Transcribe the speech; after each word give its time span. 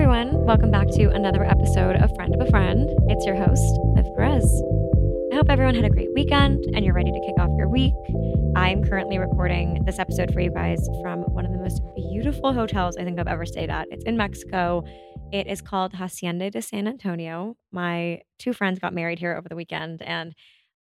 Everyone. 0.00 0.46
Welcome 0.46 0.70
back 0.70 0.88
to 0.92 1.10
another 1.10 1.44
episode 1.44 1.94
of 1.96 2.10
Friend 2.16 2.34
of 2.34 2.40
a 2.40 2.50
Friend. 2.50 2.88
It's 3.10 3.26
your 3.26 3.36
host, 3.36 3.78
Liv 3.94 4.06
Perez. 4.16 4.50
I 5.30 5.36
hope 5.36 5.50
everyone 5.50 5.74
had 5.74 5.84
a 5.84 5.90
great 5.90 6.08
weekend 6.14 6.64
and 6.74 6.86
you're 6.86 6.94
ready 6.94 7.12
to 7.12 7.20
kick 7.20 7.38
off 7.38 7.50
your 7.58 7.68
week. 7.68 7.92
I'm 8.56 8.82
currently 8.82 9.18
recording 9.18 9.84
this 9.84 9.98
episode 9.98 10.32
for 10.32 10.40
you 10.40 10.50
guys 10.50 10.88
from 11.02 11.20
one 11.34 11.44
of 11.44 11.52
the 11.52 11.58
most 11.58 11.82
beautiful 11.94 12.54
hotels 12.54 12.96
I 12.96 13.04
think 13.04 13.20
I've 13.20 13.28
ever 13.28 13.44
stayed 13.44 13.68
at. 13.68 13.88
It's 13.90 14.04
in 14.04 14.16
Mexico. 14.16 14.84
It 15.32 15.46
is 15.46 15.60
called 15.60 15.92
Hacienda 15.92 16.50
de 16.50 16.62
San 16.62 16.88
Antonio. 16.88 17.58
My 17.70 18.22
two 18.38 18.54
friends 18.54 18.78
got 18.78 18.94
married 18.94 19.18
here 19.18 19.36
over 19.36 19.50
the 19.50 19.56
weekend, 19.56 20.00
and 20.00 20.34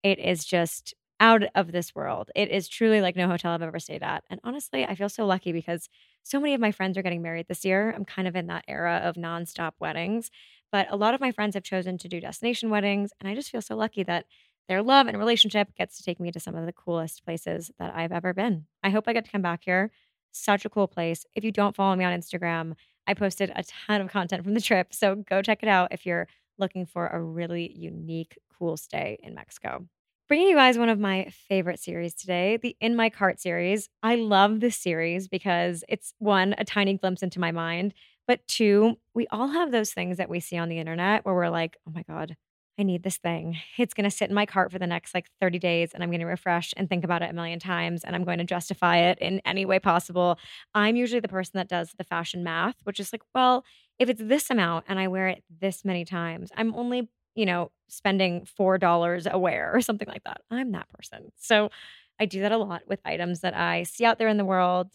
it 0.05 0.21
is 0.21 0.45
just 0.45 0.95
out 1.23 1.45
of 1.55 1.71
this 1.71 1.95
world. 1.95 2.33
It 2.35 2.51
is 2.51 2.67
truly 2.67 3.01
like 3.01 3.15
no 3.15 3.29
hotel 3.29 3.53
I've 3.53 3.63
ever 3.63 3.79
stayed 3.79 4.03
at. 4.03 4.25
And 4.29 4.41
honestly, 4.43 4.85
I 4.85 4.97
feel 4.97 5.09
so 5.09 5.25
lucky 5.25 5.53
because 5.53 5.89
so 6.25 6.41
many 6.41 6.53
of 6.53 6.61
my 6.61 6.73
friends 6.73 6.99
are 6.99 7.03
getting 7.03 7.23
married 7.23 7.47
this 7.49 7.65
year. 7.65 7.95
I'm 7.97 8.05
kind 8.05 8.27
of 8.27 8.35
in 8.35 8.49
that 8.49 8.65
era 8.67 9.01
of 9.05 9.15
nonstop 9.15 9.75
weddings, 9.79 10.33
but 10.73 10.89
a 10.91 10.97
lot 10.97 11.15
of 11.15 11.21
my 11.21 11.31
friends 11.31 11.55
have 11.55 11.63
chosen 11.63 11.97
to 11.99 12.09
do 12.09 12.21
destination 12.21 12.71
weddings. 12.71 13.13
And 13.21 13.29
I 13.29 13.37
just 13.37 13.51
feel 13.51 13.63
so 13.63 13.77
lucky 13.77 14.03
that 14.03 14.27
their 14.69 14.83
love 14.83 15.07
and 15.07 15.17
relationship 15.17 15.73
gets 15.77 15.97
to 15.99 16.03
take 16.03 16.19
me 16.19 16.33
to 16.33 16.41
some 16.41 16.57
of 16.57 16.67
the 16.67 16.73
coolest 16.73 17.25
places 17.25 17.71
that 17.79 17.95
I've 17.95 18.13
ever 18.13 18.35
been. 18.35 18.67
I 18.83 18.91
hope 18.91 19.05
I 19.07 19.13
get 19.13 19.25
to 19.25 19.31
come 19.31 19.43
back 19.43 19.63
here. 19.65 19.93
Such 20.33 20.65
a 20.65 20.71
cool 20.71 20.89
place. 20.89 21.25
If 21.37 21.45
you 21.45 21.53
don't 21.53 21.77
follow 21.77 21.95
me 21.95 22.05
on 22.05 22.19
Instagram, 22.19 22.75
I 23.07 23.15
posted 23.15 23.53
a 23.55 23.63
ton 23.63 24.01
of 24.01 24.11
content 24.11 24.43
from 24.43 24.55
the 24.55 24.61
trip. 24.61 24.93
So 24.93 25.15
go 25.15 25.41
check 25.41 25.63
it 25.63 25.69
out 25.69 25.93
if 25.93 26.05
you're 26.05 26.27
looking 26.59 26.85
for 26.85 27.07
a 27.07 27.23
really 27.23 27.73
unique, 27.77 28.39
cool 28.59 28.77
stay 28.77 29.19
in 29.23 29.35
Mexico. 29.37 29.87
Bringing 30.33 30.49
you 30.49 30.57
guys 30.57 30.79
one 30.79 30.89
of 30.89 30.99
my 30.99 31.27
favorite 31.47 31.79
series 31.79 32.15
today, 32.15 32.57
the 32.57 32.75
In 32.81 32.97
My 32.97 33.11
Cart 33.11 33.39
series. 33.39 33.91
I 34.03 34.15
love 34.15 34.61
this 34.61 34.79
series 34.79 35.29
because 35.29 35.85
it's 35.91 36.15
one, 36.21 36.55
a 36.57 36.65
tiny 36.65 36.95
glimpse 36.97 37.23
into 37.23 37.39
my 37.39 37.53
mind, 37.53 37.93
but 38.27 38.41
two, 38.49 38.97
we 39.13 39.27
all 39.27 39.49
have 39.49 39.73
those 39.73 39.93
things 39.93 40.17
that 40.17 40.31
we 40.31 40.41
see 40.41 40.57
on 40.57 40.71
the 40.71 40.79
internet 40.79 41.27
where 41.27 41.35
we're 41.35 41.51
like, 41.51 41.77
oh 41.87 41.93
my 41.95 42.03
God, 42.09 42.35
I 42.79 42.83
need 42.83 43.03
this 43.03 43.19
thing. 43.19 43.59
It's 43.77 43.93
going 43.93 44.09
to 44.09 44.11
sit 44.11 44.31
in 44.31 44.35
my 44.35 44.47
cart 44.47 44.73
for 44.73 44.79
the 44.79 44.87
next 44.87 45.13
like 45.15 45.27
30 45.43 45.59
days 45.59 45.91
and 45.93 46.03
I'm 46.03 46.09
going 46.09 46.21
to 46.21 46.27
refresh 46.27 46.73
and 46.79 46.89
think 46.89 47.05
about 47.05 47.21
it 47.21 47.29
a 47.29 47.35
million 47.35 47.59
times 47.59 48.03
and 48.03 48.17
I'm 48.17 48.25
going 48.25 48.39
to 48.39 48.45
justify 48.45 49.01
it 49.11 49.19
in 49.19 49.43
any 49.45 49.67
way 49.67 49.81
possible. 49.81 50.39
I'm 50.75 50.97
usually 50.97 51.21
the 51.21 51.29
person 51.29 51.59
that 51.59 51.69
does 51.69 51.93
the 51.99 52.05
fashion 52.05 52.43
math, 52.43 52.77
which 52.85 53.01
is 53.01 53.13
like, 53.13 53.21
well, 53.35 53.67
if 53.99 54.09
it's 54.09 54.23
this 54.25 54.49
amount 54.49 54.87
and 54.89 54.99
I 54.99 55.09
wear 55.09 55.29
it 55.29 55.45
this 55.61 55.85
many 55.85 56.07
times, 56.07 56.51
I'm 56.57 56.75
only, 56.75 57.11
you 57.35 57.47
know, 57.47 57.71
spending 57.89 58.47
$4 58.59 59.31
a 59.31 59.39
wear 59.39 59.71
or 59.75 59.81
something 59.81 60.09
like 60.09 60.25
that. 60.25 60.41
I'm 60.51 60.73
that 60.73 60.89
person. 60.91 61.33
So 61.37 61.71
I 62.19 62.27
do 62.27 62.41
that 62.41 62.53
a 62.53 62.57
lot 62.57 62.83
with 62.87 63.01
items 63.05 63.41
that 63.41 63.57
I 63.57 63.83
see 63.85 64.05
out 64.05 64.19
there 64.19 64.29
in 64.29 64.37
the 64.37 64.45
world. 64.45 64.91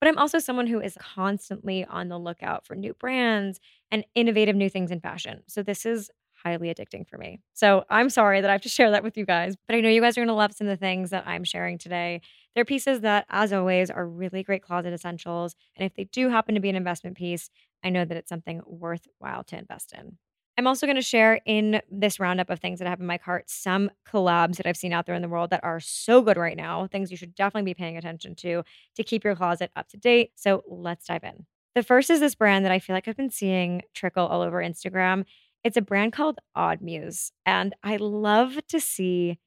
But 0.00 0.08
I'm 0.08 0.18
also 0.18 0.40
someone 0.40 0.66
who 0.66 0.80
is 0.80 0.98
constantly 1.00 1.84
on 1.84 2.08
the 2.08 2.18
lookout 2.18 2.66
for 2.66 2.74
new 2.74 2.92
brands 2.94 3.60
and 3.90 4.04
innovative 4.16 4.56
new 4.56 4.68
things 4.68 4.90
in 4.90 5.00
fashion. 5.00 5.42
So 5.46 5.62
this 5.62 5.86
is 5.86 6.10
highly 6.42 6.74
addicting 6.74 7.06
for 7.06 7.18
me. 7.18 7.40
So 7.52 7.84
I'm 7.88 8.10
sorry 8.10 8.40
that 8.40 8.50
I 8.50 8.52
have 8.52 8.62
to 8.62 8.68
share 8.68 8.90
that 8.90 9.04
with 9.04 9.16
you 9.16 9.24
guys, 9.24 9.54
but 9.68 9.76
I 9.76 9.80
know 9.80 9.88
you 9.88 10.00
guys 10.00 10.18
are 10.18 10.22
going 10.22 10.28
to 10.28 10.34
love 10.34 10.52
some 10.52 10.66
of 10.66 10.72
the 10.72 10.84
things 10.84 11.10
that 11.10 11.26
I'm 11.26 11.44
sharing 11.44 11.78
today. 11.78 12.20
They're 12.54 12.64
pieces 12.64 13.02
that, 13.02 13.26
as 13.30 13.52
always, 13.52 13.90
are 13.90 14.06
really 14.06 14.42
great 14.42 14.62
closet 14.62 14.92
essentials. 14.92 15.54
And 15.76 15.86
if 15.86 15.94
they 15.94 16.04
do 16.04 16.28
happen 16.28 16.56
to 16.56 16.60
be 16.60 16.68
an 16.68 16.76
investment 16.76 17.16
piece, 17.16 17.48
I 17.84 17.90
know 17.90 18.04
that 18.04 18.16
it's 18.16 18.28
something 18.28 18.60
worthwhile 18.66 19.44
to 19.44 19.56
invest 19.58 19.92
in. 19.92 20.18
I'm 20.58 20.66
also 20.66 20.86
going 20.86 20.96
to 20.96 21.02
share 21.02 21.40
in 21.46 21.80
this 21.90 22.20
roundup 22.20 22.50
of 22.50 22.60
things 22.60 22.78
that 22.78 22.88
have 22.88 23.00
in 23.00 23.06
my 23.06 23.18
cart 23.18 23.48
some 23.48 23.90
collabs 24.06 24.56
that 24.56 24.66
I've 24.66 24.76
seen 24.76 24.92
out 24.92 25.06
there 25.06 25.14
in 25.14 25.22
the 25.22 25.28
world 25.28 25.50
that 25.50 25.64
are 25.64 25.80
so 25.80 26.20
good 26.20 26.36
right 26.36 26.56
now, 26.56 26.86
things 26.86 27.10
you 27.10 27.16
should 27.16 27.34
definitely 27.34 27.70
be 27.70 27.74
paying 27.74 27.96
attention 27.96 28.34
to 28.36 28.62
to 28.96 29.02
keep 29.02 29.24
your 29.24 29.34
closet 29.34 29.70
up 29.76 29.88
to 29.88 29.96
date. 29.96 30.32
So 30.34 30.62
let's 30.68 31.06
dive 31.06 31.24
in. 31.24 31.46
The 31.74 31.82
first 31.82 32.10
is 32.10 32.20
this 32.20 32.34
brand 32.34 32.64
that 32.66 32.72
I 32.72 32.78
feel 32.78 32.94
like 32.94 33.08
I've 33.08 33.16
been 33.16 33.30
seeing 33.30 33.82
trickle 33.94 34.26
all 34.26 34.42
over 34.42 34.58
Instagram. 34.58 35.24
It's 35.64 35.78
a 35.78 35.82
brand 35.82 36.12
called 36.12 36.38
Odd 36.54 36.82
Muse. 36.82 37.32
And 37.46 37.74
I 37.82 37.96
love 37.96 38.58
to 38.68 38.78
see 38.78 39.38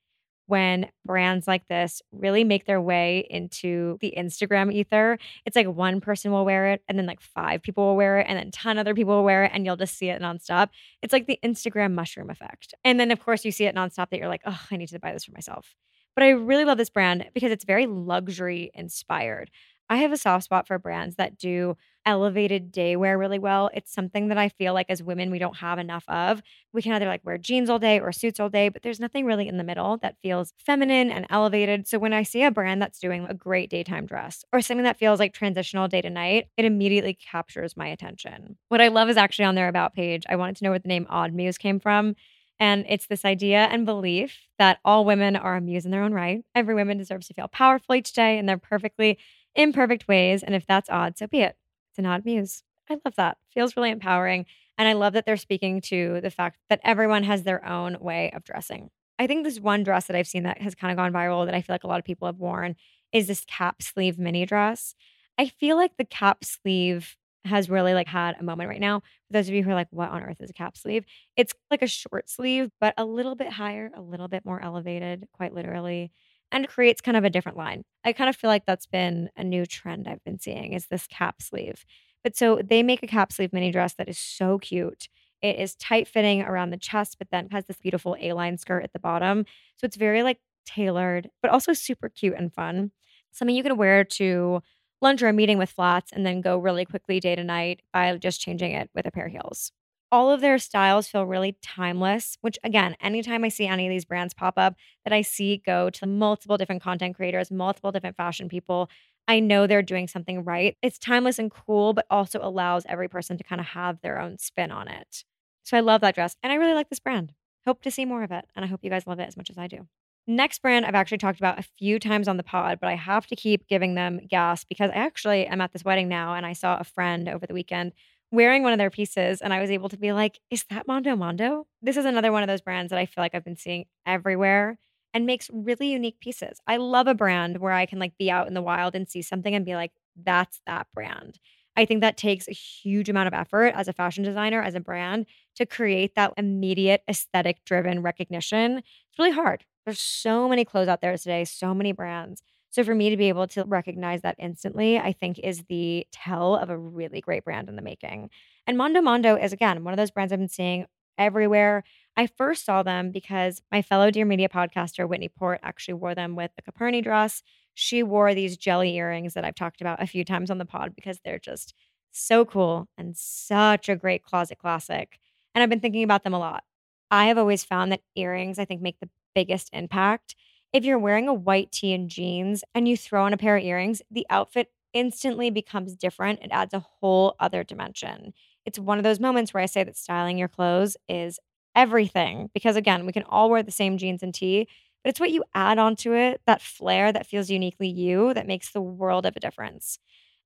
when 0.48 0.90
brands 1.06 1.48
like 1.48 1.68
this 1.68 2.02
really 2.12 2.44
make 2.44 2.66
their 2.66 2.82
way 2.82 3.26
into 3.30 3.98
the 4.02 4.14
Instagram 4.18 4.72
ether. 4.74 5.18
It's 5.46 5.56
like 5.56 5.68
one 5.68 6.02
person 6.02 6.32
will 6.32 6.46
wear 6.46 6.68
it 6.68 6.82
and 6.88 6.98
then 6.98 7.06
like 7.06 7.22
five 7.22 7.62
people 7.62 7.86
will 7.86 7.96
wear 7.96 8.20
it 8.20 8.28
and 8.30 8.38
then 8.38 8.52
10 8.52 8.78
other 8.78 8.94
people 8.94 9.16
will 9.16 9.24
wear 9.24 9.46
it 9.46 9.52
and 9.54 9.66
you'll 9.66 9.76
just 9.76 9.98
see 9.98 10.10
it 10.10 10.22
nonstop. 10.22 10.70
It's 11.02 11.14
like 11.14 11.28
the 11.28 11.40
Instagram 11.44 11.94
mushroom 11.94 12.30
effect. 12.30 12.74
And 12.84 13.00
then 13.00 13.12
of 13.12 13.20
course 13.20 13.44
you 13.44 13.52
see 13.52 13.66
it 13.66 13.76
nonstop 13.76 14.10
that 14.10 14.20
you're 14.20 14.28
like, 14.28 14.44
oh, 14.46 14.60
I 14.70 14.78
need 14.78 14.90
to 14.90 15.00
buy 15.00 15.14
this 15.14 15.26
for 15.26 15.32
myself. 15.32 15.76
But 16.16 16.24
I 16.24 16.30
really 16.30 16.66
love 16.66 16.78
this 16.78 16.90
brand 16.90 17.26
because 17.34 17.52
it's 17.52 17.66
very 17.66 17.88
luxury 17.88 18.72
inspired. 18.74 19.52
I 19.90 19.98
have 19.98 20.12
a 20.12 20.18
soft 20.18 20.46
spot 20.46 20.68
for 20.68 20.80
brands 20.80 21.18
that 21.18 21.38
do 21.38 21.76
elevated 22.06 22.72
day 22.72 22.96
wear 22.96 23.18
really 23.18 23.40
well. 23.40 23.70
It's 23.74 23.94
something 23.94 24.28
that 24.30 24.38
I 24.38 24.50
feel 24.50 24.74
like 24.74 24.90
as 24.90 25.02
women 25.04 25.32
we 25.32 25.40
don't 25.40 25.58
have 25.58 25.80
enough 25.80 26.04
of. 26.08 26.42
We 26.74 26.82
can 26.82 26.94
either 26.94 27.08
like 27.08 27.26
wear 27.26 27.38
jeans 27.38 27.70
all 27.70 27.80
day 27.80 28.00
or 28.00 28.12
suits 28.12 28.40
all 28.40 28.50
day, 28.50 28.70
but 28.70 28.84
there's 28.84 29.00
nothing 29.00 29.26
really 29.26 29.48
in 29.48 29.58
the 29.58 29.64
middle 29.64 29.98
that 29.98 30.18
feels 30.22 30.54
feminine 30.58 31.10
and 31.12 31.26
elevated. 31.30 31.88
So 31.88 31.98
when 32.00 32.14
I 32.14 32.24
see 32.24 32.44
a 32.44 32.52
brand 32.52 32.82
that's 32.82 33.00
doing 33.00 33.26
a 33.28 33.34
great 33.34 33.70
daytime 33.70 34.06
dress 34.06 34.44
or 34.54 34.62
something 34.62 34.84
that 34.84 34.98
feels 34.98 35.20
like 35.20 35.34
transitional 35.34 35.88
day 35.88 36.02
to 36.02 36.10
night, 36.10 36.48
it 36.58 36.66
immediately 36.66 37.14
captures 37.14 37.76
my 37.78 37.88
attention. 37.88 38.58
What 38.70 38.82
I 38.82 38.90
love 38.90 39.10
is 39.10 39.18
actually 39.18 39.46
on 39.46 39.56
their 39.56 39.68
about 39.68 39.94
page. 39.94 40.24
I 40.30 40.36
wanted 40.36 40.58
to 40.58 40.64
know 40.64 40.72
where 40.72 40.80
the 40.80 40.88
name 40.88 41.08
Odd 41.10 41.34
Muse 41.34 41.58
came 41.58 41.80
from. 41.80 42.16
And 42.60 42.86
it's 42.88 43.08
this 43.08 43.26
idea 43.26 43.68
and 43.72 43.86
belief 43.86 44.48
that 44.60 44.80
all 44.86 45.04
women 45.04 45.36
are 45.36 45.58
a 45.58 45.62
muse 45.62 45.86
in 45.86 45.92
their 45.92 46.04
own 46.04 46.14
right. 46.14 46.44
Every 46.54 46.74
woman 46.74 46.98
deserves 46.98 47.28
to 47.28 47.34
feel 47.34 47.50
powerful 47.50 47.96
each 47.96 48.14
day 48.14 48.38
in 48.38 48.46
their 48.46 48.58
perfectly 48.58 49.18
imperfect 49.56 50.08
ways. 50.08 50.42
And 50.42 50.56
if 50.56 50.66
that's 50.66 50.90
odd, 50.90 51.18
so 51.18 51.28
be 51.28 51.42
it. 51.42 51.58
An 51.98 52.06
odd 52.06 52.26
muse. 52.26 52.64
I 52.90 52.98
love 53.06 53.16
that. 53.16 53.38
Feels 53.54 53.76
really 53.76 53.92
empowering. 53.92 54.46
And 54.78 54.88
I 54.88 54.94
love 54.94 55.14
that 55.14 55.26
they're 55.26 55.38
speaking 55.38 55.82
to 55.82 56.20
the 56.22 56.30
fact 56.30 56.60
that 56.70 56.82
everyone 56.84 57.24
has 57.24 57.44
their 57.44 57.66
own 57.66 57.98
way 58.00 58.32
of 58.36 58.44
dressing. 58.44 58.90
I 59.18 59.28
think 59.28 59.44
this 59.46 59.60
one 59.60 59.84
dress 59.84 60.08
that 60.08 60.16
I've 60.16 60.28
seen 60.28 60.44
that 60.44 60.62
has 60.62 60.76
kind 60.76 60.92
of 60.92 60.98
gone 60.98 61.14
viral 61.14 61.46
that 61.46 61.56
I 61.56 61.62
feel 61.62 61.74
like 61.74 61.86
a 61.86 61.88
lot 61.88 62.00
of 62.00 62.06
people 62.06 62.26
have 62.28 62.38
worn 62.38 62.76
is 63.14 63.28
this 63.28 63.46
cap 63.48 63.82
sleeve 63.82 64.20
mini 64.20 64.46
dress. 64.46 64.94
I 65.38 65.48
feel 65.48 65.78
like 65.78 65.96
the 65.98 66.06
cap 66.06 66.44
sleeve 66.44 67.16
has 67.46 67.70
really 67.70 67.94
like 67.94 68.08
had 68.08 68.36
a 68.40 68.44
moment 68.44 68.70
right 68.70 68.82
now. 68.82 69.00
For 69.00 69.34
those 69.34 69.48
of 69.48 69.54
you 69.54 69.64
who 69.64 69.70
are 69.70 69.76
like, 69.76 69.88
what 69.92 70.10
on 70.10 70.24
earth 70.24 70.42
is 70.42 70.50
a 70.50 70.54
cap 70.54 70.76
sleeve? 70.78 71.06
It's 71.38 71.54
like 71.72 71.82
a 71.82 71.88
short 71.88 72.30
sleeve, 72.30 72.72
but 72.82 72.94
a 72.98 73.06
little 73.06 73.36
bit 73.36 73.52
higher, 73.54 73.92
a 73.96 74.02
little 74.02 74.28
bit 74.28 74.44
more 74.46 74.62
elevated, 74.62 75.28
quite 75.32 75.54
literally 75.54 76.12
and 76.56 76.70
creates 76.70 77.02
kind 77.02 77.18
of 77.18 77.26
a 77.26 77.30
different 77.30 77.58
line. 77.58 77.84
I 78.06 78.14
kind 78.14 78.30
of 78.30 78.36
feel 78.36 78.48
like 78.50 78.66
that's 78.66 78.86
been 78.86 79.30
a 79.36 79.44
new 79.44 79.66
trend 79.66 80.08
I've 80.08 80.24
been 80.24 80.40
seeing 80.40 80.72
is 80.72 80.88
this 80.88 81.06
cap 81.06 81.42
sleeve. 81.42 81.86
But 82.24 82.38
so 82.38 82.62
they 82.64 82.82
make 82.82 83.04
a 83.04 83.08
cap 83.08 83.34
sleeve 83.34 83.52
mini 83.52 83.72
dress 83.72 83.94
that 83.96 84.08
is 84.08 84.18
so 84.18 84.58
cute. 84.58 85.10
It 85.42 85.60
is 85.60 85.76
tight 85.76 86.08
fitting 86.08 86.42
around 86.42 86.70
the 86.70 86.78
chest, 86.78 87.18
but 87.20 87.28
then 87.30 87.50
has 87.52 87.66
this 87.66 87.76
beautiful 87.78 88.16
A 88.22 88.32
line 88.32 88.58
skirt 88.58 88.86
at 88.86 88.94
the 88.94 89.00
bottom. 89.00 89.46
So 89.76 89.86
it's 89.86 89.98
very 89.98 90.24
like 90.24 90.40
tailored, 90.66 91.30
but 91.42 91.52
also 91.52 91.74
super 91.74 92.08
cute 92.08 92.36
and 92.38 92.54
fun. 92.54 92.92
Something 93.34 93.56
you 93.56 93.62
can 93.62 93.76
wear 93.76 94.06
to 94.06 94.62
lunch 95.02 95.22
or 95.22 95.28
a 95.28 95.34
meeting 95.34 95.58
with 95.58 95.70
flats 95.70 96.14
and 96.14 96.26
then 96.26 96.40
go 96.40 96.58
really 96.58 96.86
quickly 96.86 97.20
day 97.20 97.36
to 97.36 97.44
night 97.44 97.82
by 97.92 98.16
just 98.16 98.40
changing 98.40 98.72
it 98.72 98.90
with 98.96 99.06
a 99.06 99.12
pair 99.12 99.26
of 99.26 99.34
heels 99.34 99.74
all 100.12 100.32
of 100.32 100.42
their 100.42 100.58
styles 100.58 101.08
feel 101.08 101.26
really 101.26 101.58
timeless, 101.62 102.38
which 102.42 102.58
again, 102.64 102.96
anytime 103.02 103.44
I 103.44 103.50
see 103.50 103.68
any 103.68 103.88
of 103.88 103.90
these 103.90 104.06
brands 104.06 104.34
pop 104.34 104.54
up 104.58 104.76
that 105.04 105.14
I 105.14 105.22
see 105.22 105.62
go 105.66 105.90
to 105.92 106.06
multiple 106.06 106.58
different 106.58 106.84
content 106.84 107.16
creators, 107.16 107.52
multiple 107.52 107.92
different 107.92 108.16
fashion 108.16 108.48
people, 108.48 108.90
I 109.28 109.40
know 109.40 109.66
they're 109.66 109.82
doing 109.82 110.08
something 110.08 110.44
right. 110.44 110.78
It's 110.82 111.00
timeless 111.00 111.40
and 111.40 111.52
cool, 111.52 111.94
but 111.94 112.06
also 112.10 112.40
allows 112.42 112.86
every 112.88 113.10
person 113.10 113.38
to 113.38 113.44
kind 113.44 113.60
of 113.60 113.68
have 113.68 114.02
their 114.02 114.20
own 114.20 114.38
spin 114.38 114.72
on 114.72 114.88
it. 114.88 115.24
So 115.64 115.76
I 115.76 115.80
love 115.80 116.02
that 116.02 116.16
dress 116.16 116.36
and 116.44 116.54
I 116.54 116.58
really 116.58 116.76
like 116.76 116.90
this 116.90 117.00
brand. 117.00 117.34
Hope 117.66 117.82
to 117.82 117.92
see 117.92 118.06
more 118.06 118.22
of 118.24 118.32
it. 118.32 118.46
And 118.56 118.64
I 118.64 118.68
hope 118.68 118.82
you 118.84 118.92
guys 118.92 119.08
love 119.08 119.20
it 119.20 119.28
as 119.28 119.36
much 119.36 119.50
as 119.50 119.58
I 119.58 119.68
do. 119.68 119.88
Next 120.28 120.62
brand 120.62 120.86
I've 120.86 120.96
actually 120.96 121.20
talked 121.20 121.40
about 121.40 121.60
a 121.60 121.66
few 121.78 122.00
times 122.00 122.28
on 122.28 122.38
the 122.38 122.44
pod, 122.44 122.80
but 122.80 122.90
I 122.90 122.96
have 122.96 123.28
to 123.28 123.36
keep 123.36 123.68
giving 123.68 123.96
them 123.96 124.20
gas 124.28 124.64
because 124.64 124.90
I 124.92 124.96
actually 124.96 125.46
am 125.46 125.62
at 125.62 125.72
this 125.72 125.86
wedding 125.86 126.08
now 126.08 126.34
and 126.34 126.46
I 126.46 126.54
saw 126.54 126.78
a 126.78 126.84
friend 126.84 127.28
over 127.28 127.46
the 127.46 127.54
weekend 127.54 127.94
wearing 128.32 128.64
one 128.64 128.74
of 128.74 128.80
their 128.80 128.90
pieces 128.90 129.42
and 129.42 129.54
I 129.54 129.62
was 129.62 129.72
able 129.72 129.90
to 129.90 129.98
be 129.98 130.12
like, 130.12 130.40
is 130.50 130.66
that 130.70 130.88
Mondo 130.88 131.16
Mondo? 131.16 131.68
This 131.82 131.98
is 131.98 132.06
another 132.06 132.32
one 132.32 132.44
of 132.44 132.48
those 132.48 132.62
brands 132.62 132.90
that 132.90 133.00
I 133.00 133.06
feel 133.06 133.24
like 133.24 133.36
I've 133.36 133.46
been 133.46 133.58
seeing 133.58 133.86
everywhere 134.06 134.78
and 135.14 135.26
makes 135.26 135.50
really 135.54 135.92
unique 135.92 136.20
pieces. 136.20 136.60
I 136.68 136.78
love 136.78 137.08
a 137.08 137.14
brand 137.14 137.58
where 137.58 137.72
I 137.72 137.86
can 137.86 138.00
like 138.00 138.18
be 138.18 138.30
out 138.30 138.48
in 138.48 138.54
the 138.54 138.62
wild 138.62 138.96
and 138.96 139.08
see 139.10 139.22
something 139.22 139.56
and 139.56 139.66
be 139.66 139.76
like, 139.76 139.92
that's 140.22 140.62
that 140.66 140.88
brand. 140.94 141.40
I 141.78 141.86
think 141.86 142.02
that 142.02 142.18
takes 142.18 142.48
a 142.48 142.54
huge 142.54 143.10
amount 143.10 143.28
of 143.28 143.34
effort 143.34 143.74
as 143.76 143.88
a 143.88 143.94
fashion 143.94 144.24
designer, 144.24 144.62
as 144.62 144.76
a 144.76 144.80
brand, 144.80 145.26
to 145.56 145.66
create 145.66 146.16
that 146.16 146.34
immediate 146.38 147.04
aesthetic 147.10 147.64
driven 147.66 148.02
recognition. 148.02 148.78
It's 148.78 149.20
really 149.20 149.32
hard. 149.32 149.66
There's 149.86 150.00
so 150.00 150.48
many 150.48 150.66
clothes 150.66 150.88
out 150.88 151.02
there 151.02 151.18
today, 151.18 151.44
so 151.46 151.74
many 151.74 151.92
brands. 151.92 152.42
So 152.76 152.84
for 152.84 152.94
me 152.94 153.10
to 153.10 153.16
be 153.16 153.30
able 153.30 153.48
to 153.48 153.64
recognize 153.64 154.22
that 154.24 154.36
instantly, 154.38 155.00
I 155.00 155.14
think 155.14 155.40
is 155.40 155.64
the 155.70 156.06
tell 156.12 156.58
of 156.58 156.70
a 156.70 156.78
really 156.78 157.22
great 157.22 157.46
brand 157.46 157.70
in 157.70 157.78
the 157.78 157.82
making. 157.82 158.30
And 158.68 158.78
Mondo 158.78 159.00
Mondo 159.00 159.38
is 159.38 159.54
again 159.54 159.86
one 159.86 159.94
of 159.94 159.98
those 159.98 160.12
brands 160.12 160.34
I've 160.34 160.40
been 160.40 160.50
seeing 160.50 160.86
everywhere. 161.18 161.86
I 162.18 162.28
first 162.28 162.66
saw 162.66 162.84
them 162.84 163.12
because 163.12 163.62
my 163.72 163.82
fellow 163.82 164.12
Dear 164.12 164.26
Media 164.26 164.50
podcaster, 164.50 165.08
Whitney 165.08 165.30
Port, 165.30 165.62
actually 165.64 165.94
wore 165.94 166.16
them 166.16 166.36
with 166.36 166.52
the 166.58 166.70
Caperni 166.70 167.02
dress. 167.02 167.44
She 167.76 168.04
wore 168.04 168.34
these 168.36 168.58
jelly 168.58 168.94
earrings 168.98 169.36
that 169.36 169.46
I've 169.46 169.56
talked 169.56 169.80
about 169.80 170.04
a 170.04 170.08
few 170.08 170.26
times 170.26 170.52
on 170.52 170.58
the 170.58 170.66
pod 170.66 170.98
because 170.98 171.22
they're 171.24 171.40
just 171.40 171.74
so 172.12 172.44
cool 172.44 172.90
and 172.98 173.16
such 173.16 173.88
a 173.88 173.96
great 173.96 174.24
closet 174.24 174.58
classic. 174.58 175.18
And 175.54 175.64
I've 175.64 175.70
been 175.70 175.80
thinking 175.80 176.04
about 176.04 176.26
them 176.26 176.34
a 176.34 176.40
lot. 176.40 176.66
I 177.10 177.28
have 177.28 177.38
always 177.38 177.64
found 177.64 177.94
that 177.94 178.02
earrings, 178.18 178.60
I 178.60 178.66
think, 178.66 178.82
make 178.82 179.00
the 179.00 179.10
biggest 179.34 179.70
impact. 179.72 180.36
If 180.76 180.84
you're 180.84 181.00
wearing 181.00 181.30
a 181.30 181.34
white 181.34 181.72
tee 181.72 181.94
and 181.94 182.10
jeans 182.10 182.66
and 182.74 182.86
you 182.86 182.98
throw 182.98 183.24
on 183.24 183.32
a 183.34 183.38
pair 183.38 183.56
of 183.56 183.64
earrings, 183.64 184.02
the 184.12 184.28
outfit 184.30 184.72
instantly 184.94 185.50
becomes 185.50 185.96
different. 185.96 186.42
It 186.42 186.50
adds 186.52 186.74
a 186.74 186.80
whole 186.82 187.36
other 187.40 187.64
dimension. 187.64 188.34
It's 188.66 188.78
one 188.78 188.98
of 188.98 189.06
those 189.06 189.22
moments 189.22 189.54
where 189.54 189.64
I 189.64 189.68
say 189.68 189.86
that 189.86 189.96
styling 189.96 190.38
your 190.38 190.50
clothes 190.50 190.98
is 191.08 191.40
everything 191.78 192.50
because 192.54 192.76
again, 192.76 193.06
we 193.06 193.14
can 193.14 193.24
all 193.24 193.50
wear 193.50 193.64
the 193.64 193.72
same 193.72 193.98
jeans 193.98 194.22
and 194.22 194.34
tee, 194.34 194.68
but 195.04 195.12
it's 195.12 195.20
what 195.20 195.32
you 195.32 195.46
add 195.54 195.78
onto 195.78 196.14
it, 196.14 196.42
that 196.46 196.62
flair 196.62 197.12
that 197.14 197.28
feels 197.28 197.50
uniquely 197.50 197.88
you, 197.88 198.34
that 198.34 198.48
makes 198.48 198.72
the 198.74 198.82
world 198.82 199.26
of 199.26 199.38
a 199.38 199.40
difference. 199.40 199.98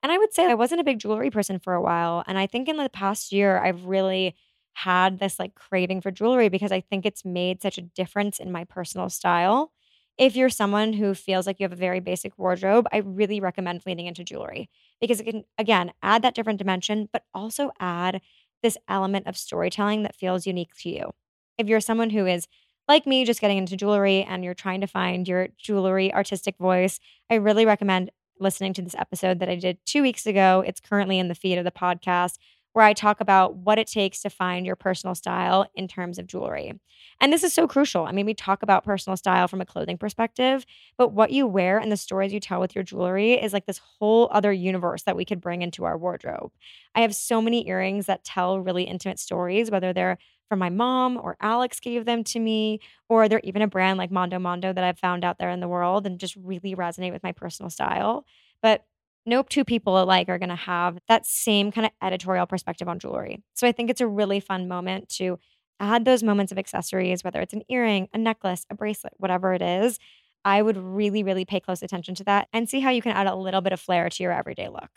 And 0.03 0.11
I 0.11 0.17
would 0.19 0.33
say 0.33 0.45
I 0.45 0.53
wasn't 0.53 0.81
a 0.81 0.85
big 0.85 0.99
jewelry 0.99 1.31
person 1.31 1.59
for 1.59 1.73
a 1.73 1.81
while. 1.81 2.23
And 2.27 2.37
I 2.37 2.47
think 2.47 2.69
in 2.69 2.77
the 2.77 2.89
past 2.89 3.31
year, 3.31 3.57
I've 3.59 3.85
really 3.85 4.35
had 4.73 5.19
this 5.19 5.39
like 5.39 5.55
craving 5.55 6.01
for 6.01 6.11
jewelry 6.11 6.49
because 6.49 6.71
I 6.71 6.81
think 6.81 7.05
it's 7.05 7.25
made 7.25 7.63
such 7.63 7.79
a 7.79 7.81
difference 7.81 8.39
in 8.39 8.51
my 8.51 8.63
personal 8.63 9.09
style. 9.09 9.71
If 10.19 10.35
you're 10.35 10.49
someone 10.49 10.93
who 10.93 11.15
feels 11.15 11.47
like 11.47 11.59
you 11.59 11.63
have 11.63 11.73
a 11.73 11.77
very 11.77 12.01
basic 12.01 12.37
wardrobe, 12.37 12.87
I 12.91 12.97
really 12.97 13.39
recommend 13.39 13.83
leaning 13.85 14.05
into 14.05 14.25
jewelry 14.25 14.69
because 14.99 15.21
it 15.21 15.23
can, 15.23 15.45
again, 15.57 15.93
add 16.03 16.23
that 16.23 16.35
different 16.35 16.59
dimension, 16.59 17.07
but 17.13 17.23
also 17.33 17.71
add 17.79 18.21
this 18.61 18.77
element 18.89 19.27
of 19.27 19.37
storytelling 19.37 20.03
that 20.03 20.17
feels 20.17 20.45
unique 20.45 20.75
to 20.81 20.89
you. 20.89 21.11
If 21.57 21.67
you're 21.67 21.79
someone 21.79 22.09
who 22.09 22.27
is 22.27 22.47
like 22.89 23.07
me, 23.07 23.23
just 23.23 23.39
getting 23.39 23.57
into 23.57 23.77
jewelry 23.77 24.23
and 24.23 24.43
you're 24.43 24.53
trying 24.53 24.81
to 24.81 24.87
find 24.87 25.25
your 25.25 25.47
jewelry 25.57 26.13
artistic 26.13 26.57
voice, 26.57 26.99
I 27.29 27.35
really 27.35 27.65
recommend 27.65 28.11
listening 28.41 28.73
to 28.73 28.81
this 28.81 28.95
episode 28.95 29.39
that 29.39 29.49
I 29.49 29.55
did 29.55 29.77
two 29.85 30.01
weeks 30.01 30.25
ago. 30.25 30.63
It's 30.67 30.81
currently 30.81 31.19
in 31.19 31.29
the 31.29 31.35
feed 31.35 31.57
of 31.57 31.65
the 31.65 31.71
podcast 31.71 32.37
where 32.73 32.85
I 32.85 32.93
talk 32.93 33.19
about 33.19 33.55
what 33.55 33.79
it 33.79 33.87
takes 33.87 34.21
to 34.21 34.29
find 34.29 34.65
your 34.65 34.75
personal 34.75 35.15
style 35.15 35.65
in 35.75 35.87
terms 35.87 36.19
of 36.19 36.27
jewelry. 36.27 36.73
And 37.19 37.33
this 37.33 37.43
is 37.43 37.53
so 37.53 37.67
crucial. 37.67 38.05
I 38.05 38.11
mean, 38.11 38.25
we 38.25 38.33
talk 38.33 38.63
about 38.63 38.83
personal 38.83 39.17
style 39.17 39.47
from 39.47 39.61
a 39.61 39.65
clothing 39.65 39.97
perspective, 39.97 40.65
but 40.97 41.11
what 41.11 41.31
you 41.31 41.47
wear 41.47 41.79
and 41.79 41.91
the 41.91 41.97
stories 41.97 42.31
you 42.33 42.39
tell 42.39 42.59
with 42.59 42.75
your 42.75 42.83
jewelry 42.83 43.33
is 43.33 43.53
like 43.53 43.65
this 43.65 43.81
whole 43.99 44.29
other 44.31 44.51
universe 44.51 45.03
that 45.03 45.15
we 45.15 45.25
could 45.25 45.41
bring 45.41 45.61
into 45.61 45.83
our 45.83 45.97
wardrobe. 45.97 46.51
I 46.95 47.01
have 47.01 47.15
so 47.15 47.41
many 47.41 47.67
earrings 47.67 48.05
that 48.05 48.23
tell 48.23 48.59
really 48.59 48.83
intimate 48.83 49.19
stories, 49.19 49.71
whether 49.71 49.93
they're 49.93 50.17
from 50.47 50.59
my 50.59 50.69
mom 50.69 51.17
or 51.17 51.37
Alex 51.39 51.79
gave 51.79 52.05
them 52.05 52.23
to 52.25 52.39
me, 52.39 52.79
or 53.07 53.29
they're 53.29 53.41
even 53.43 53.61
a 53.61 53.67
brand 53.67 53.97
like 53.97 54.11
Mondo 54.11 54.39
Mondo 54.39 54.73
that 54.73 54.83
I've 54.83 54.99
found 54.99 55.23
out 55.23 55.37
there 55.37 55.51
in 55.51 55.59
the 55.59 55.67
world 55.67 56.05
and 56.07 56.19
just 56.19 56.35
really 56.35 56.75
resonate 56.75 57.11
with 57.11 57.23
my 57.23 57.31
personal 57.31 57.69
style. 57.69 58.25
But 58.61 58.83
no 59.29 59.43
two 59.43 59.63
people 59.63 60.01
alike 60.01 60.29
are 60.29 60.39
going 60.39 60.49
to 60.49 60.55
have 60.55 60.97
that 61.07 61.25
same 61.25 61.71
kind 61.71 61.85
of 61.85 61.91
editorial 62.01 62.45
perspective 62.45 62.87
on 62.87 62.99
jewelry. 62.99 63.41
So 63.53 63.67
I 63.67 63.71
think 63.71 63.89
it's 63.89 64.01
a 64.01 64.07
really 64.07 64.39
fun 64.39 64.67
moment 64.67 65.09
to 65.17 65.39
add 65.79 66.05
those 66.05 66.23
moments 66.23 66.51
of 66.51 66.57
accessories, 66.57 67.23
whether 67.23 67.39
it's 67.39 67.53
an 67.53 67.63
earring, 67.69 68.09
a 68.13 68.17
necklace, 68.17 68.65
a 68.69 68.75
bracelet, 68.75 69.13
whatever 69.17 69.53
it 69.53 69.61
is. 69.61 69.99
I 70.43 70.61
would 70.61 70.77
really, 70.77 71.23
really 71.23 71.45
pay 71.45 71.59
close 71.59 71.83
attention 71.83 72.15
to 72.15 72.23
that 72.25 72.47
and 72.53 72.69
see 72.69 72.79
how 72.79 72.89
you 72.89 73.01
can 73.01 73.11
add 73.11 73.27
a 73.27 73.35
little 73.35 73.61
bit 73.61 73.73
of 73.73 73.79
flair 73.79 74.09
to 74.09 74.23
your 74.23 74.31
everyday 74.31 74.67
look. 74.67 74.89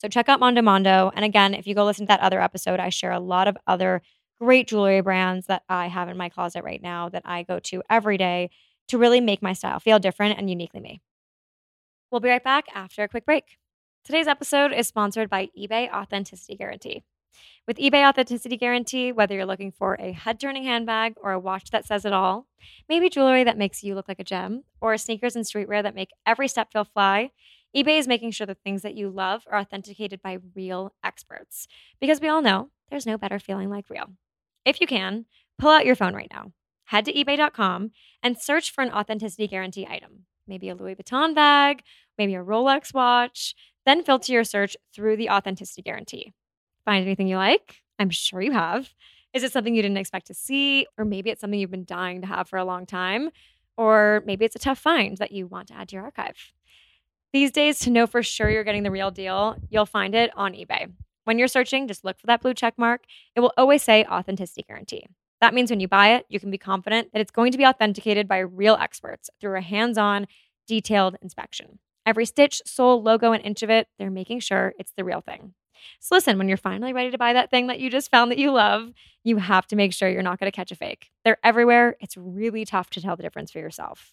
So 0.00 0.08
check 0.08 0.28
out 0.28 0.40
Mondo 0.40 0.62
Mondo. 0.62 1.10
And 1.14 1.24
again, 1.24 1.52
if 1.54 1.66
you 1.66 1.74
go 1.74 1.84
listen 1.84 2.06
to 2.06 2.08
that 2.08 2.20
other 2.20 2.40
episode, 2.40 2.80
I 2.80 2.88
share 2.88 3.12
a 3.12 3.20
lot 3.20 3.48
of 3.48 3.56
other 3.66 4.02
great 4.40 4.68
jewelry 4.68 5.02
brands 5.02 5.46
that 5.46 5.62
I 5.68 5.88
have 5.88 6.08
in 6.08 6.16
my 6.16 6.30
closet 6.30 6.64
right 6.64 6.80
now 6.82 7.10
that 7.10 7.22
I 7.26 7.42
go 7.42 7.58
to 7.60 7.82
every 7.90 8.16
day 8.16 8.50
to 8.88 8.98
really 8.98 9.20
make 9.20 9.42
my 9.42 9.52
style 9.52 9.78
feel 9.78 9.98
different 9.98 10.38
and 10.38 10.48
uniquely 10.48 10.80
me. 10.80 11.02
We'll 12.10 12.20
be 12.20 12.30
right 12.30 12.42
back 12.42 12.66
after 12.74 13.02
a 13.02 13.08
quick 13.08 13.24
break. 13.26 13.59
Today's 14.02 14.26
episode 14.26 14.72
is 14.72 14.88
sponsored 14.88 15.28
by 15.28 15.50
eBay 15.56 15.92
Authenticity 15.92 16.56
Guarantee. 16.56 17.04
With 17.68 17.76
eBay 17.76 18.08
Authenticity 18.08 18.56
Guarantee, 18.56 19.12
whether 19.12 19.34
you're 19.34 19.44
looking 19.44 19.70
for 19.70 19.94
a 20.00 20.12
head 20.12 20.40
turning 20.40 20.64
handbag 20.64 21.14
or 21.22 21.32
a 21.32 21.38
watch 21.38 21.70
that 21.70 21.86
says 21.86 22.06
it 22.06 22.12
all, 22.12 22.46
maybe 22.88 23.10
jewelry 23.10 23.44
that 23.44 23.58
makes 23.58 23.84
you 23.84 23.94
look 23.94 24.08
like 24.08 24.18
a 24.18 24.24
gem, 24.24 24.64
or 24.80 24.96
sneakers 24.96 25.36
and 25.36 25.44
streetwear 25.44 25.82
that 25.82 25.94
make 25.94 26.10
every 26.26 26.48
step 26.48 26.72
feel 26.72 26.84
fly, 26.84 27.30
eBay 27.76 27.98
is 27.98 28.08
making 28.08 28.30
sure 28.30 28.46
the 28.46 28.54
things 28.54 28.80
that 28.82 28.96
you 28.96 29.10
love 29.10 29.42
are 29.50 29.60
authenticated 29.60 30.22
by 30.22 30.38
real 30.56 30.94
experts. 31.04 31.68
Because 32.00 32.22
we 32.22 32.28
all 32.28 32.40
know 32.40 32.70
there's 32.88 33.06
no 33.06 33.18
better 33.18 33.38
feeling 33.38 33.68
like 33.68 33.90
real. 33.90 34.06
If 34.64 34.80
you 34.80 34.86
can, 34.86 35.26
pull 35.58 35.70
out 35.70 35.84
your 35.84 35.94
phone 35.94 36.14
right 36.14 36.32
now, 36.32 36.52
head 36.84 37.04
to 37.04 37.12
eBay.com, 37.12 37.90
and 38.22 38.38
search 38.38 38.72
for 38.72 38.82
an 38.82 38.92
authenticity 38.92 39.46
guarantee 39.46 39.86
item. 39.86 40.24
Maybe 40.48 40.70
a 40.70 40.74
Louis 40.74 40.96
Vuitton 40.96 41.32
bag, 41.34 41.82
maybe 42.18 42.34
a 42.34 42.42
Rolex 42.42 42.92
watch 42.92 43.54
then 43.86 44.02
filter 44.02 44.32
your 44.32 44.44
search 44.44 44.76
through 44.94 45.16
the 45.16 45.30
authenticity 45.30 45.82
guarantee. 45.82 46.32
Find 46.84 47.04
anything 47.04 47.28
you 47.28 47.36
like? 47.36 47.82
I'm 47.98 48.10
sure 48.10 48.40
you 48.40 48.52
have. 48.52 48.90
Is 49.32 49.42
it 49.42 49.52
something 49.52 49.74
you 49.74 49.82
didn't 49.82 49.98
expect 49.98 50.26
to 50.26 50.34
see? 50.34 50.86
Or 50.98 51.04
maybe 51.04 51.30
it's 51.30 51.40
something 51.40 51.58
you've 51.58 51.70
been 51.70 51.84
dying 51.84 52.20
to 52.22 52.26
have 52.26 52.48
for 52.48 52.58
a 52.58 52.64
long 52.64 52.86
time? 52.86 53.30
Or 53.76 54.22
maybe 54.26 54.44
it's 54.44 54.56
a 54.56 54.60
tough 54.60 54.78
find 54.78 55.16
that 55.18 55.32
you 55.32 55.46
want 55.46 55.68
to 55.68 55.74
add 55.74 55.88
to 55.88 55.96
your 55.96 56.04
archive. 56.04 56.36
These 57.32 57.52
days, 57.52 57.78
to 57.80 57.90
know 57.90 58.06
for 58.06 58.22
sure 58.22 58.50
you're 58.50 58.64
getting 58.64 58.82
the 58.82 58.90
real 58.90 59.10
deal, 59.10 59.56
you'll 59.68 59.86
find 59.86 60.14
it 60.14 60.32
on 60.36 60.52
eBay. 60.52 60.92
When 61.24 61.38
you're 61.38 61.48
searching, 61.48 61.86
just 61.86 62.04
look 62.04 62.18
for 62.18 62.26
that 62.26 62.42
blue 62.42 62.54
check 62.54 62.74
mark. 62.76 63.04
It 63.36 63.40
will 63.40 63.52
always 63.56 63.84
say 63.84 64.04
authenticity 64.04 64.64
guarantee. 64.66 65.06
That 65.40 65.54
means 65.54 65.70
when 65.70 65.80
you 65.80 65.86
buy 65.88 66.14
it, 66.14 66.26
you 66.28 66.40
can 66.40 66.50
be 66.50 66.58
confident 66.58 67.12
that 67.12 67.20
it's 67.20 67.30
going 67.30 67.52
to 67.52 67.58
be 67.58 67.64
authenticated 67.64 68.26
by 68.26 68.38
real 68.38 68.76
experts 68.80 69.30
through 69.40 69.56
a 69.56 69.62
hands 69.62 69.96
on, 69.96 70.26
detailed 70.66 71.16
inspection. 71.22 71.78
Every 72.10 72.26
stitch, 72.26 72.60
sole, 72.66 73.00
logo, 73.04 73.30
and 73.30 73.44
inch 73.44 73.62
of 73.62 73.70
it, 73.70 73.86
they're 73.96 74.10
making 74.10 74.40
sure 74.40 74.74
it's 74.80 74.92
the 74.96 75.04
real 75.04 75.20
thing. 75.20 75.54
So 76.00 76.16
listen, 76.16 76.38
when 76.38 76.48
you're 76.48 76.56
finally 76.56 76.92
ready 76.92 77.12
to 77.12 77.18
buy 77.18 77.34
that 77.34 77.52
thing 77.52 77.68
that 77.68 77.78
you 77.78 77.88
just 77.88 78.10
found 78.10 78.32
that 78.32 78.38
you 78.38 78.50
love, 78.50 78.90
you 79.22 79.36
have 79.36 79.64
to 79.68 79.76
make 79.76 79.92
sure 79.92 80.08
you're 80.08 80.20
not 80.20 80.40
going 80.40 80.50
to 80.50 80.56
catch 80.56 80.72
a 80.72 80.74
fake. 80.74 81.12
They're 81.24 81.38
everywhere. 81.44 81.94
It's 82.00 82.16
really 82.16 82.64
tough 82.64 82.90
to 82.90 83.00
tell 83.00 83.14
the 83.14 83.22
difference 83.22 83.52
for 83.52 83.60
yourself. 83.60 84.12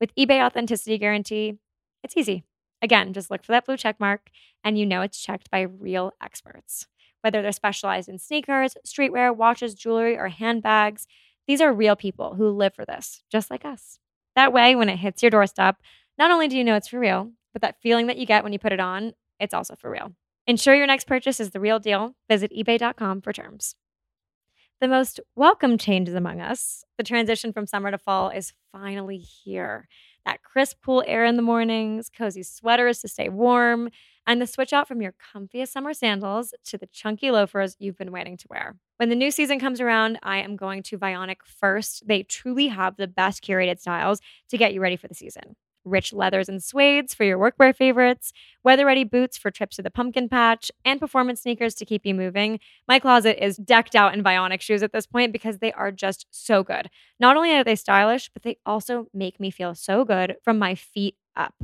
With 0.00 0.14
eBay 0.14 0.42
Authenticity 0.42 0.96
Guarantee, 0.96 1.58
it's 2.02 2.16
easy. 2.16 2.44
Again, 2.80 3.12
just 3.12 3.30
look 3.30 3.44
for 3.44 3.52
that 3.52 3.66
blue 3.66 3.76
check 3.76 4.00
mark 4.00 4.30
and 4.64 4.78
you 4.78 4.86
know 4.86 5.02
it's 5.02 5.22
checked 5.22 5.50
by 5.50 5.60
real 5.60 6.12
experts. 6.22 6.86
Whether 7.20 7.42
they're 7.42 7.52
specialized 7.52 8.08
in 8.08 8.18
sneakers, 8.18 8.74
streetwear, 8.86 9.36
watches, 9.36 9.74
jewelry, 9.74 10.16
or 10.16 10.28
handbags, 10.28 11.06
these 11.46 11.60
are 11.60 11.74
real 11.74 11.94
people 11.94 12.36
who 12.36 12.48
live 12.48 12.72
for 12.72 12.86
this, 12.86 13.22
just 13.30 13.50
like 13.50 13.66
us. 13.66 13.98
That 14.34 14.50
way, 14.50 14.74
when 14.74 14.88
it 14.88 14.96
hits 14.96 15.22
your 15.22 15.30
doorstep, 15.30 15.76
not 16.18 16.30
only 16.30 16.48
do 16.48 16.56
you 16.56 16.64
know 16.64 16.76
it's 16.76 16.88
for 16.88 16.98
real, 16.98 17.32
but 17.52 17.62
that 17.62 17.80
feeling 17.82 18.06
that 18.08 18.18
you 18.18 18.26
get 18.26 18.44
when 18.44 18.52
you 18.52 18.58
put 18.58 18.72
it 18.72 18.80
on, 18.80 19.12
it's 19.40 19.54
also 19.54 19.74
for 19.76 19.90
real. 19.90 20.12
Ensure 20.46 20.74
your 20.74 20.86
next 20.86 21.06
purchase 21.06 21.40
is 21.40 21.50
the 21.50 21.60
real 21.60 21.78
deal. 21.78 22.14
Visit 22.28 22.52
eBay.com 22.52 23.22
for 23.22 23.32
terms. 23.32 23.76
The 24.80 24.88
most 24.88 25.20
welcome 25.34 25.78
changes 25.78 26.14
among 26.14 26.40
us, 26.40 26.84
the 26.98 27.04
transition 27.04 27.52
from 27.52 27.66
summer 27.66 27.90
to 27.90 27.96
fall, 27.96 28.28
is 28.28 28.52
finally 28.72 29.16
here. 29.16 29.88
That 30.26 30.42
crisp, 30.42 30.78
cool 30.84 31.04
air 31.06 31.24
in 31.24 31.36
the 31.36 31.42
mornings, 31.42 32.10
cozy 32.10 32.42
sweaters 32.42 32.98
to 33.00 33.08
stay 33.08 33.28
warm, 33.28 33.88
and 34.26 34.42
the 34.42 34.46
switch 34.46 34.72
out 34.72 34.88
from 34.88 35.00
your 35.00 35.14
comfiest 35.34 35.68
summer 35.68 35.94
sandals 35.94 36.54
to 36.64 36.76
the 36.76 36.86
chunky 36.86 37.30
loafers 37.30 37.76
you've 37.78 37.96
been 37.96 38.12
waiting 38.12 38.36
to 38.38 38.46
wear. 38.50 38.76
When 38.96 39.10
the 39.10 39.16
new 39.16 39.30
season 39.30 39.58
comes 39.58 39.80
around, 39.80 40.18
I 40.22 40.38
am 40.38 40.56
going 40.56 40.82
to 40.84 40.98
Vionic 40.98 41.36
first. 41.44 42.06
They 42.06 42.22
truly 42.22 42.68
have 42.68 42.96
the 42.96 43.06
best 43.06 43.44
curated 43.44 43.80
styles 43.80 44.20
to 44.50 44.58
get 44.58 44.74
you 44.74 44.80
ready 44.80 44.96
for 44.96 45.08
the 45.08 45.14
season. 45.14 45.56
Rich 45.84 46.12
leathers 46.12 46.48
and 46.48 46.60
suedes 46.60 47.14
for 47.14 47.24
your 47.24 47.38
workwear 47.38 47.74
favorites, 47.74 48.32
weather 48.62 48.86
ready 48.86 49.04
boots 49.04 49.36
for 49.36 49.50
trips 49.50 49.76
to 49.76 49.82
the 49.82 49.90
pumpkin 49.90 50.28
patch, 50.28 50.70
and 50.84 50.98
performance 50.98 51.42
sneakers 51.42 51.74
to 51.74 51.84
keep 51.84 52.06
you 52.06 52.14
moving. 52.14 52.60
My 52.88 52.98
closet 52.98 53.44
is 53.44 53.56
decked 53.56 53.94
out 53.94 54.14
in 54.14 54.24
Vionic 54.24 54.60
shoes 54.60 54.82
at 54.82 54.92
this 54.92 55.06
point 55.06 55.32
because 55.32 55.58
they 55.58 55.72
are 55.72 55.92
just 55.92 56.26
so 56.30 56.62
good. 56.62 56.88
Not 57.20 57.36
only 57.36 57.52
are 57.52 57.64
they 57.64 57.76
stylish, 57.76 58.30
but 58.32 58.42
they 58.42 58.58
also 58.64 59.08
make 59.12 59.38
me 59.38 59.50
feel 59.50 59.74
so 59.74 60.04
good 60.04 60.36
from 60.42 60.58
my 60.58 60.74
feet 60.74 61.16
up. 61.36 61.54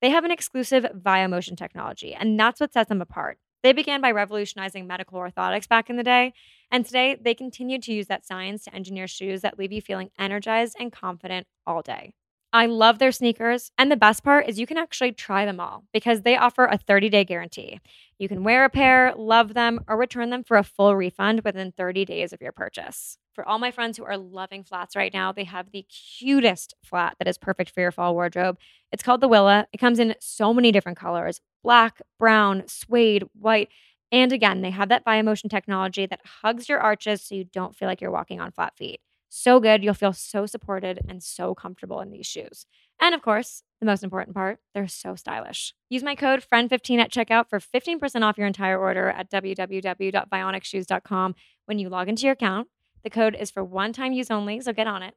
They 0.00 0.10
have 0.10 0.24
an 0.24 0.30
exclusive 0.30 0.86
Via 0.94 1.28
Motion 1.28 1.56
technology, 1.56 2.14
and 2.14 2.38
that's 2.38 2.60
what 2.60 2.72
sets 2.72 2.88
them 2.88 3.02
apart. 3.02 3.38
They 3.62 3.72
began 3.74 4.00
by 4.00 4.10
revolutionizing 4.12 4.86
medical 4.86 5.18
orthotics 5.18 5.68
back 5.68 5.90
in 5.90 5.96
the 5.96 6.02
day, 6.02 6.32
and 6.70 6.84
today 6.84 7.18
they 7.20 7.34
continue 7.34 7.78
to 7.78 7.92
use 7.92 8.06
that 8.06 8.24
science 8.24 8.64
to 8.64 8.74
engineer 8.74 9.06
shoes 9.06 9.42
that 9.42 9.58
leave 9.58 9.72
you 9.72 9.82
feeling 9.82 10.10
energized 10.18 10.76
and 10.80 10.90
confident 10.90 11.46
all 11.66 11.82
day. 11.82 12.14
I 12.52 12.66
love 12.66 12.98
their 12.98 13.12
sneakers, 13.12 13.70
and 13.78 13.92
the 13.92 13.96
best 13.96 14.24
part 14.24 14.48
is 14.48 14.58
you 14.58 14.66
can 14.66 14.76
actually 14.76 15.12
try 15.12 15.44
them 15.44 15.60
all 15.60 15.84
because 15.92 16.22
they 16.22 16.36
offer 16.36 16.64
a 16.64 16.78
30 16.78 17.08
day 17.08 17.24
guarantee. 17.24 17.78
You 18.18 18.28
can 18.28 18.42
wear 18.42 18.64
a 18.64 18.70
pair, 18.70 19.14
love 19.16 19.54
them, 19.54 19.80
or 19.86 19.96
return 19.96 20.30
them 20.30 20.42
for 20.42 20.56
a 20.56 20.64
full 20.64 20.96
refund 20.96 21.42
within 21.44 21.70
30 21.70 22.04
days 22.04 22.32
of 22.32 22.42
your 22.42 22.50
purchase. 22.50 23.18
For 23.34 23.46
all 23.46 23.60
my 23.60 23.70
friends 23.70 23.96
who 23.96 24.04
are 24.04 24.16
loving 24.16 24.64
flats 24.64 24.96
right 24.96 25.14
now, 25.14 25.30
they 25.30 25.44
have 25.44 25.70
the 25.70 25.86
cutest 26.18 26.74
flat 26.84 27.14
that 27.20 27.28
is 27.28 27.38
perfect 27.38 27.70
for 27.70 27.80
your 27.80 27.92
fall 27.92 28.14
wardrobe. 28.14 28.58
It's 28.90 29.02
called 29.04 29.20
the 29.20 29.28
Willa. 29.28 29.68
It 29.72 29.78
comes 29.78 30.00
in 30.00 30.16
so 30.20 30.52
many 30.52 30.72
different 30.72 30.98
colors 30.98 31.40
black, 31.62 32.00
brown, 32.18 32.64
suede, 32.66 33.24
white. 33.38 33.68
And 34.10 34.32
again, 34.32 34.60
they 34.62 34.70
have 34.70 34.88
that 34.88 35.04
ViaMotion 35.04 35.50
technology 35.50 36.06
that 36.06 36.20
hugs 36.42 36.68
your 36.68 36.80
arches 36.80 37.22
so 37.22 37.36
you 37.36 37.44
don't 37.44 37.76
feel 37.76 37.86
like 37.86 38.00
you're 38.00 38.10
walking 38.10 38.40
on 38.40 38.50
flat 38.50 38.76
feet. 38.76 39.00
So 39.32 39.60
good. 39.60 39.84
You'll 39.84 39.94
feel 39.94 40.12
so 40.12 40.44
supported 40.44 41.02
and 41.08 41.22
so 41.22 41.54
comfortable 41.54 42.00
in 42.00 42.10
these 42.10 42.26
shoes. 42.26 42.66
And 43.00 43.14
of 43.14 43.22
course, 43.22 43.62
the 43.78 43.86
most 43.86 44.02
important 44.02 44.34
part, 44.34 44.58
they're 44.74 44.88
so 44.88 45.14
stylish. 45.14 45.72
Use 45.88 46.02
my 46.02 46.16
code 46.16 46.44
FRIEND15 46.52 46.98
at 46.98 47.12
checkout 47.12 47.48
for 47.48 47.60
15% 47.60 48.22
off 48.22 48.36
your 48.36 48.48
entire 48.48 48.76
order 48.78 49.08
at 49.08 49.30
www.vionicshoes.com 49.30 51.34
when 51.66 51.78
you 51.78 51.88
log 51.88 52.08
into 52.08 52.24
your 52.24 52.32
account. 52.32 52.66
The 53.04 53.10
code 53.10 53.36
is 53.38 53.52
for 53.52 53.62
one 53.64 53.92
time 53.92 54.12
use 54.12 54.32
only, 54.32 54.60
so 54.60 54.72
get 54.72 54.88
on 54.88 55.04
it. 55.04 55.14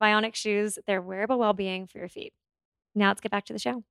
Vionic 0.00 0.34
shoes, 0.34 0.78
they're 0.86 1.00
wearable 1.00 1.38
well 1.38 1.54
being 1.54 1.86
for 1.86 1.96
your 1.98 2.10
feet. 2.10 2.34
Now 2.94 3.08
let's 3.08 3.22
get 3.22 3.32
back 3.32 3.46
to 3.46 3.54
the 3.54 3.58
show. 3.58 3.82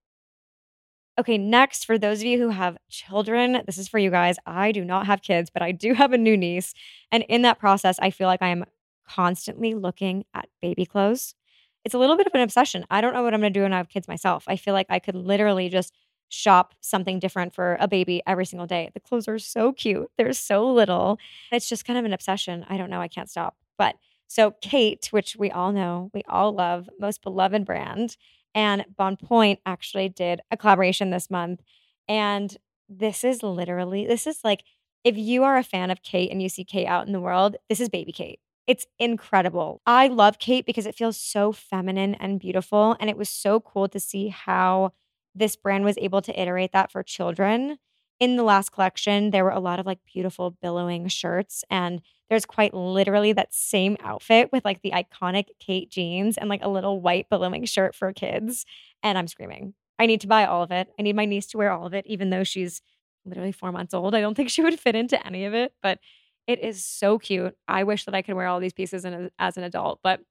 Okay, 1.19 1.37
next, 1.37 1.85
for 1.85 1.97
those 1.97 2.19
of 2.19 2.25
you 2.25 2.39
who 2.39 2.49
have 2.49 2.77
children, 2.89 3.63
this 3.65 3.79
is 3.79 3.87
for 3.87 3.99
you 3.99 4.11
guys. 4.11 4.35
I 4.45 4.71
do 4.71 4.85
not 4.85 5.07
have 5.07 5.23
kids, 5.23 5.49
but 5.51 5.63
I 5.63 5.71
do 5.71 5.93
have 5.93 6.13
a 6.13 6.17
new 6.17 6.37
niece. 6.37 6.73
And 7.11 7.25
in 7.27 7.41
that 7.41 7.59
process, 7.59 7.97
I 7.99 8.11
feel 8.11 8.27
like 8.27 8.41
I 8.41 8.49
am 8.49 8.65
constantly 9.07 9.73
looking 9.73 10.25
at 10.33 10.49
baby 10.61 10.85
clothes. 10.85 11.35
It's 11.83 11.93
a 11.93 11.97
little 11.97 12.15
bit 12.15 12.27
of 12.27 12.33
an 12.33 12.41
obsession. 12.41 12.85
I 12.89 13.01
don't 13.01 13.13
know 13.13 13.23
what 13.23 13.33
I'm 13.33 13.41
going 13.41 13.53
to 13.53 13.59
do 13.59 13.63
when 13.63 13.73
I 13.73 13.77
have 13.77 13.89
kids 13.89 14.07
myself. 14.07 14.45
I 14.47 14.55
feel 14.55 14.73
like 14.73 14.87
I 14.89 14.99
could 14.99 15.15
literally 15.15 15.69
just 15.69 15.93
shop 16.29 16.73
something 16.81 17.19
different 17.19 17.53
for 17.53 17.77
a 17.79 17.87
baby 17.87 18.21
every 18.25 18.45
single 18.45 18.65
day. 18.65 18.89
The 18.93 18.99
clothes 18.99 19.27
are 19.27 19.37
so 19.37 19.71
cute. 19.71 20.09
They're 20.17 20.33
so 20.33 20.71
little. 20.71 21.19
It's 21.51 21.69
just 21.69 21.85
kind 21.85 21.99
of 21.99 22.05
an 22.05 22.13
obsession. 22.13 22.65
I 22.69 22.77
don't 22.77 22.89
know. 22.89 23.01
I 23.01 23.07
can't 23.07 23.29
stop. 23.29 23.55
But 23.77 23.95
so 24.27 24.51
Khaite, 24.63 25.11
which 25.11 25.35
we 25.35 25.51
all 25.51 25.71
know, 25.71 26.09
we 26.13 26.23
all 26.27 26.53
love, 26.53 26.89
most 26.99 27.21
beloved 27.21 27.65
brand, 27.65 28.17
and 28.55 28.85
Bonpoint 28.97 29.59
actually 29.65 30.09
did 30.09 30.41
a 30.49 30.57
collaboration 30.57 31.11
this 31.11 31.29
month. 31.29 31.61
And 32.07 32.55
this 32.89 33.23
is 33.23 33.43
literally, 33.43 34.07
this 34.07 34.25
is 34.25 34.39
like, 34.43 34.63
if 35.03 35.17
you 35.17 35.43
are 35.43 35.57
a 35.57 35.63
fan 35.63 35.91
of 35.91 36.01
Khaite 36.01 36.31
and 36.31 36.41
you 36.41 36.49
see 36.49 36.65
Khaite 36.65 36.87
out 36.87 37.05
in 37.05 37.13
the 37.13 37.19
world, 37.19 37.57
this 37.69 37.79
is 37.79 37.89
baby 37.89 38.13
Khaite. 38.13 38.39
It's 38.67 38.85
incredible. 38.97 39.81
I 39.85 40.07
love 40.07 40.39
Khaite 40.39 40.65
because 40.65 40.85
it 40.85 40.95
feels 40.95 41.19
so 41.19 41.51
feminine 41.51 42.15
and 42.15 42.39
beautiful. 42.39 42.95
And 42.99 43.09
it 43.09 43.17
was 43.17 43.29
so 43.29 43.59
cool 43.59 43.89
to 43.89 43.99
see 43.99 44.29
how 44.29 44.93
this 45.35 45.55
brand 45.55 45.83
was 45.83 45.97
able 45.97 46.21
to 46.21 46.41
iterate 46.41 46.71
that 46.71 46.91
for 46.91 47.03
children. 47.03 47.77
In 48.19 48.37
the 48.37 48.43
last 48.43 48.71
collection, 48.71 49.31
there 49.31 49.43
were 49.43 49.51
a 49.51 49.59
lot 49.59 49.79
of 49.79 49.85
like 49.85 49.99
beautiful 50.05 50.51
billowing 50.61 51.07
shirts, 51.09 51.65
and 51.69 52.01
there's 52.29 52.45
quite 52.45 52.73
literally 52.73 53.33
that 53.33 53.53
same 53.53 53.97
outfit 54.01 54.49
with 54.53 54.63
like 54.63 54.81
the 54.81 54.91
iconic 54.91 55.47
Khaite 55.61 55.89
jeans 55.89 56.37
and 56.37 56.47
like 56.49 56.63
a 56.63 56.69
little 56.69 57.01
white 57.01 57.27
billowing 57.29 57.65
shirt 57.65 57.95
for 57.95 58.13
kids. 58.13 58.65
And 59.01 59.17
I'm 59.17 59.27
screaming. 59.27 59.73
I 59.99 60.05
need 60.05 60.21
to 60.21 60.27
buy 60.27 60.45
all 60.45 60.63
of 60.63 60.71
it. 60.71 60.87
I 60.97 61.01
need 61.01 61.15
my 61.15 61.25
niece 61.25 61.47
to 61.47 61.57
wear 61.57 61.71
all 61.71 61.85
of 61.85 61.93
it, 61.93 62.05
even 62.05 62.29
though 62.29 62.43
she's 62.43 62.81
literally 63.25 63.51
four 63.51 63.71
months 63.71 63.93
old. 63.93 64.15
I 64.15 64.21
don't 64.21 64.35
think 64.35 64.49
she 64.49 64.61
would 64.61 64.79
fit 64.79 64.95
into 64.95 65.25
any 65.25 65.43
of 65.45 65.53
it, 65.53 65.73
but 65.81 65.99
it 66.47 66.59
is 66.59 66.85
so 66.85 67.19
cute. 67.19 67.55
I 67.67 67.83
wish 67.83 68.05
that 68.05 68.15
I 68.15 68.21
could 68.21 68.35
wear 68.35 68.47
all 68.47 68.59
these 68.59 68.73
pieces 68.73 69.05
a, 69.05 69.29
as 69.39 69.57
an 69.57 69.63
adult, 69.63 69.99
but 70.03 70.21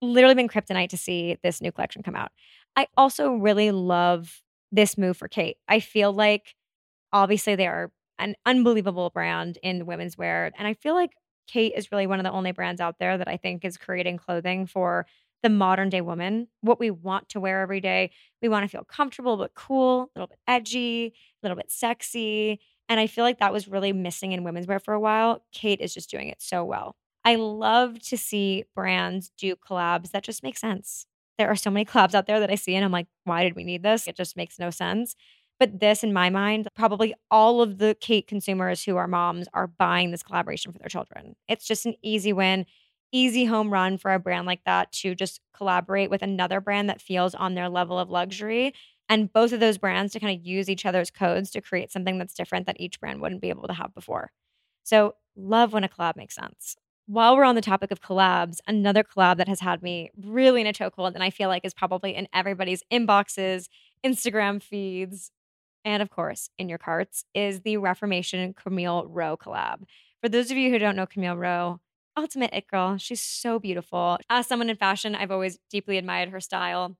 literally 0.00 0.34
been 0.34 0.48
kryptonite 0.48 0.90
to 0.90 0.96
see 0.96 1.38
this 1.42 1.60
new 1.60 1.72
collection 1.72 2.02
come 2.02 2.14
out. 2.14 2.30
I 2.76 2.86
also 2.96 3.32
really 3.32 3.70
love 3.70 4.42
this 4.70 4.96
move 4.96 5.16
for 5.16 5.28
Khaite. 5.28 5.56
I 5.66 5.80
feel 5.80 6.12
like 6.12 6.54
obviously 7.12 7.56
they 7.56 7.66
are 7.66 7.90
an 8.18 8.34
unbelievable 8.46 9.10
brand 9.10 9.58
in 9.62 9.86
women's 9.86 10.18
wear. 10.18 10.52
And 10.56 10.66
I 10.68 10.74
feel 10.74 10.94
like 10.94 11.12
Khaite 11.52 11.76
is 11.76 11.90
really 11.90 12.06
one 12.06 12.20
of 12.20 12.24
the 12.24 12.32
only 12.32 12.52
brands 12.52 12.80
out 12.80 12.98
there 12.98 13.18
that 13.18 13.28
I 13.28 13.36
think 13.36 13.64
is 13.64 13.76
creating 13.76 14.18
clothing 14.18 14.66
for 14.66 15.06
the 15.42 15.48
modern 15.48 15.88
day 15.88 16.00
woman, 16.00 16.48
what 16.62 16.80
we 16.80 16.90
want 16.90 17.28
to 17.30 17.40
wear 17.40 17.60
every 17.60 17.80
day. 17.80 18.10
We 18.42 18.48
want 18.48 18.64
to 18.64 18.68
feel 18.68 18.84
comfortable 18.84 19.36
but 19.36 19.54
cool, 19.54 20.02
a 20.02 20.18
little 20.18 20.26
bit 20.26 20.38
edgy, 20.48 21.06
a 21.06 21.46
little 21.46 21.56
bit 21.56 21.70
sexy. 21.70 22.60
And 22.88 22.98
I 23.00 23.06
feel 23.06 23.24
like 23.24 23.38
that 23.38 23.52
was 23.52 23.68
really 23.68 23.92
missing 23.92 24.32
in 24.32 24.44
women's 24.44 24.66
wear 24.66 24.78
for 24.78 24.94
a 24.94 25.00
while. 25.00 25.44
Khaite 25.54 25.80
is 25.80 25.94
just 25.94 26.10
doing 26.10 26.28
it 26.28 26.40
so 26.40 26.64
well. 26.64 26.96
I 27.24 27.34
love 27.36 28.00
to 28.04 28.16
see 28.16 28.64
brands 28.74 29.30
do 29.36 29.54
collabs 29.56 30.10
that 30.12 30.22
just 30.24 30.42
make 30.42 30.56
sense 30.56 31.06
there 31.36 31.48
are 31.48 31.54
so 31.56 31.70
many 31.70 31.84
collabs 31.86 32.14
out 32.14 32.26
there 32.26 32.40
that 32.40 32.50
I 32.50 32.56
see 32.56 32.74
and 32.74 32.84
I'm 32.84 32.90
like, 32.90 33.06
why 33.22 33.44
did 33.44 33.54
we 33.54 33.62
need 33.62 33.84
this? 33.84 34.08
It 34.08 34.16
just 34.16 34.36
makes 34.36 34.58
no 34.58 34.70
sense. 34.70 35.14
But 35.60 35.80
this, 35.80 36.04
in 36.04 36.12
my 36.12 36.30
mind, 36.30 36.68
probably 36.74 37.14
all 37.30 37.60
of 37.62 37.78
the 37.78 37.96
Khaite 38.00 38.26
consumers 38.28 38.82
who 38.84 38.96
are 38.96 39.08
moms 39.08 39.48
are 39.54 39.66
buying 39.66 40.10
this 40.10 40.22
collaboration 40.22 40.72
for 40.72 40.78
their 40.78 40.88
children. 40.88 41.34
It's 41.48 41.64
just 41.66 41.86
an 41.86 41.94
easy 42.02 42.32
win, 42.32 42.66
easy 43.12 43.44
home 43.44 43.72
run 43.72 43.98
for 43.98 44.12
a 44.12 44.20
brand 44.20 44.46
like 44.46 44.62
that 44.66 44.92
to 44.92 45.14
just 45.14 45.40
collaborate 45.56 46.10
with 46.10 46.22
another 46.22 46.60
brand 46.60 46.88
that 46.90 47.00
feels 47.00 47.34
on 47.34 47.54
their 47.54 47.68
level 47.68 47.98
of 47.98 48.10
luxury. 48.10 48.72
And 49.08 49.32
both 49.32 49.52
of 49.52 49.60
those 49.60 49.78
brands 49.78 50.12
to 50.12 50.20
kind 50.20 50.38
of 50.38 50.46
use 50.46 50.68
each 50.68 50.84
other's 50.84 51.10
codes 51.10 51.50
to 51.52 51.60
create 51.60 51.90
something 51.90 52.18
that's 52.18 52.34
different 52.34 52.66
that 52.66 52.80
each 52.80 53.00
brand 53.00 53.20
wouldn't 53.20 53.40
be 53.40 53.48
able 53.48 53.68
to 53.68 53.74
have 53.74 53.94
before. 53.94 54.32
So, 54.84 55.14
love 55.36 55.72
when 55.72 55.84
a 55.84 55.88
collab 55.88 56.16
makes 56.16 56.34
sense 56.34 56.76
while 57.08 57.34
we're 57.34 57.44
on 57.44 57.54
the 57.54 57.62
topic 57.62 57.90
of 57.90 58.02
collabs, 58.02 58.58
another 58.66 59.02
collab 59.02 59.38
that 59.38 59.48
has 59.48 59.60
had 59.60 59.82
me 59.82 60.10
really 60.22 60.60
in 60.60 60.66
a 60.66 60.74
chokehold 60.74 61.14
and 61.14 61.22
I 61.22 61.30
feel 61.30 61.48
like 61.48 61.64
is 61.64 61.72
probably 61.72 62.14
in 62.14 62.28
everybody's 62.34 62.82
inboxes, 62.92 63.68
Instagram 64.04 64.62
feeds, 64.62 65.30
and 65.86 66.02
of 66.02 66.10
course 66.10 66.50
in 66.58 66.68
your 66.68 66.76
carts 66.76 67.24
is 67.34 67.62
the 67.62 67.78
Reformation 67.78 68.52
Camille 68.52 69.06
Rowe 69.08 69.38
collab. 69.38 69.84
For 70.20 70.28
those 70.28 70.50
of 70.50 70.58
you 70.58 70.70
who 70.70 70.78
don't 70.78 70.96
know 70.96 71.06
Camille 71.06 71.38
Rowe, 71.38 71.80
ultimate 72.14 72.50
it 72.52 72.68
girl. 72.68 72.98
She's 72.98 73.22
so 73.22 73.58
beautiful. 73.58 74.18
As 74.28 74.46
someone 74.46 74.68
in 74.68 74.76
fashion, 74.76 75.14
I've 75.14 75.30
always 75.30 75.58
deeply 75.70 75.96
admired 75.96 76.28
her 76.28 76.40
style. 76.40 76.94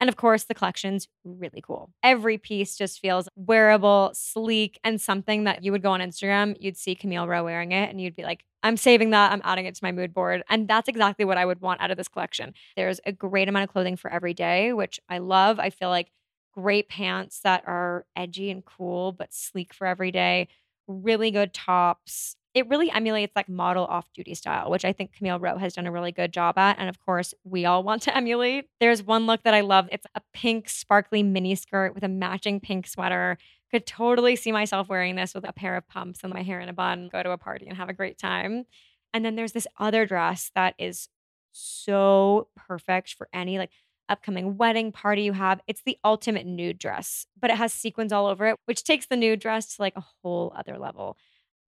And 0.00 0.08
of 0.08 0.16
course, 0.16 0.44
the 0.44 0.54
collection's 0.54 1.08
really 1.24 1.60
cool. 1.60 1.90
Every 2.02 2.38
piece 2.38 2.76
just 2.76 3.00
feels 3.00 3.28
wearable, 3.34 4.12
sleek, 4.14 4.78
and 4.84 5.00
something 5.00 5.44
that 5.44 5.64
you 5.64 5.72
would 5.72 5.82
go 5.82 5.90
on 5.90 6.00
Instagram, 6.00 6.56
you'd 6.60 6.76
see 6.76 6.94
Camille 6.94 7.26
Rowe 7.26 7.44
wearing 7.44 7.72
it, 7.72 7.90
and 7.90 8.00
you'd 8.00 8.14
be 8.16 8.22
like, 8.22 8.44
I'm 8.62 8.76
saving 8.76 9.10
that. 9.10 9.32
I'm 9.32 9.40
adding 9.44 9.66
it 9.66 9.74
to 9.74 9.84
my 9.84 9.92
mood 9.92 10.12
board. 10.12 10.42
And 10.48 10.68
that's 10.68 10.88
exactly 10.88 11.24
what 11.24 11.38
I 11.38 11.44
would 11.44 11.60
want 11.60 11.80
out 11.80 11.90
of 11.90 11.96
this 11.96 12.08
collection. 12.08 12.54
There's 12.76 13.00
a 13.06 13.12
great 13.12 13.48
amount 13.48 13.64
of 13.64 13.70
clothing 13.70 13.96
for 13.96 14.10
every 14.10 14.34
day, 14.34 14.72
which 14.72 15.00
I 15.08 15.18
love. 15.18 15.58
I 15.60 15.70
feel 15.70 15.90
like 15.90 16.10
great 16.52 16.88
pants 16.88 17.40
that 17.44 17.62
are 17.66 18.04
edgy 18.16 18.50
and 18.50 18.64
cool, 18.64 19.12
but 19.12 19.32
sleek 19.32 19.72
for 19.72 19.86
every 19.86 20.10
day, 20.10 20.48
really 20.88 21.30
good 21.30 21.52
tops, 21.52 22.34
it 22.54 22.68
really 22.68 22.90
emulates 22.90 23.36
like 23.36 23.48
model 23.48 23.84
off 23.84 24.10
duty 24.12 24.34
style, 24.34 24.70
which 24.70 24.84
I 24.84 24.92
think 24.92 25.12
Camille 25.12 25.38
Rowe 25.38 25.58
has 25.58 25.74
done 25.74 25.86
a 25.86 25.92
really 25.92 26.12
good 26.12 26.32
job 26.32 26.58
at. 26.58 26.78
And 26.78 26.88
of 26.88 26.98
course, 26.98 27.34
we 27.44 27.64
all 27.64 27.82
want 27.82 28.02
to 28.02 28.16
emulate. 28.16 28.66
There's 28.80 29.02
one 29.02 29.26
look 29.26 29.42
that 29.44 29.54
I 29.54 29.60
love. 29.60 29.88
It's 29.92 30.06
a 30.14 30.22
pink, 30.32 30.68
sparkly 30.68 31.22
mini 31.22 31.54
skirt 31.54 31.94
with 31.94 32.02
a 32.02 32.08
matching 32.08 32.60
pink 32.60 32.86
sweater. 32.86 33.38
Could 33.70 33.86
totally 33.86 34.34
see 34.34 34.50
myself 34.50 34.88
wearing 34.88 35.16
this 35.16 35.34
with 35.34 35.46
a 35.46 35.52
pair 35.52 35.76
of 35.76 35.86
pumps 35.88 36.20
and 36.24 36.32
my 36.32 36.42
hair 36.42 36.60
in 36.60 36.70
a 36.70 36.72
bun, 36.72 37.08
go 37.12 37.22
to 37.22 37.30
a 37.30 37.38
party 37.38 37.66
and 37.66 37.76
have 37.76 37.90
a 37.90 37.94
great 37.94 38.18
time. 38.18 38.64
And 39.12 39.24
then 39.24 39.36
there's 39.36 39.52
this 39.52 39.66
other 39.78 40.06
dress 40.06 40.50
that 40.54 40.74
is 40.78 41.08
so 41.52 42.48
perfect 42.56 43.14
for 43.14 43.28
any 43.32 43.58
like 43.58 43.70
upcoming 44.08 44.56
wedding 44.56 44.90
party 44.90 45.22
you 45.22 45.32
have. 45.32 45.60
It's 45.66 45.82
the 45.82 45.98
ultimate 46.04 46.46
nude 46.46 46.78
dress, 46.78 47.26
but 47.38 47.50
it 47.50 47.56
has 47.56 47.72
sequins 47.72 48.12
all 48.12 48.26
over 48.26 48.46
it, 48.46 48.56
which 48.64 48.84
takes 48.84 49.06
the 49.06 49.16
nude 49.16 49.40
dress 49.40 49.76
to 49.76 49.82
like 49.82 49.96
a 49.96 50.04
whole 50.22 50.52
other 50.56 50.78
level. 50.78 51.16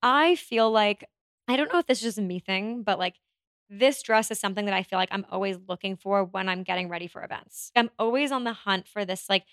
I 0.03 0.35
feel 0.37 0.71
like 0.71 1.05
I 1.49 1.57
don't 1.57 1.73
know 1.73 1.79
if 1.79 1.87
this 1.87 1.99
is 1.99 2.05
just 2.05 2.19
a 2.19 2.23
me 2.23 2.39
thing, 2.39 2.83
but 2.83 2.99
like 2.99 3.17
this 3.69 4.03
dress 4.03 4.31
is 4.31 4.39
something 4.39 4.65
that 4.65 4.75
I 4.75 4.83
feel 4.83 4.99
like 4.99 5.09
I'm 5.13 5.27
always 5.31 5.59
looking 5.69 5.97
for 5.97 6.25
when 6.25 6.49
I'm 6.49 6.63
getting 6.63 6.89
ready 6.89 7.07
for 7.07 7.23
events. 7.23 7.71
I'm 7.77 7.91
always 7.99 8.33
on 8.33 8.45
the 8.45 8.53
hunt 8.53 8.89
for 8.89 9.05
this 9.05 9.29
like 9.29 9.45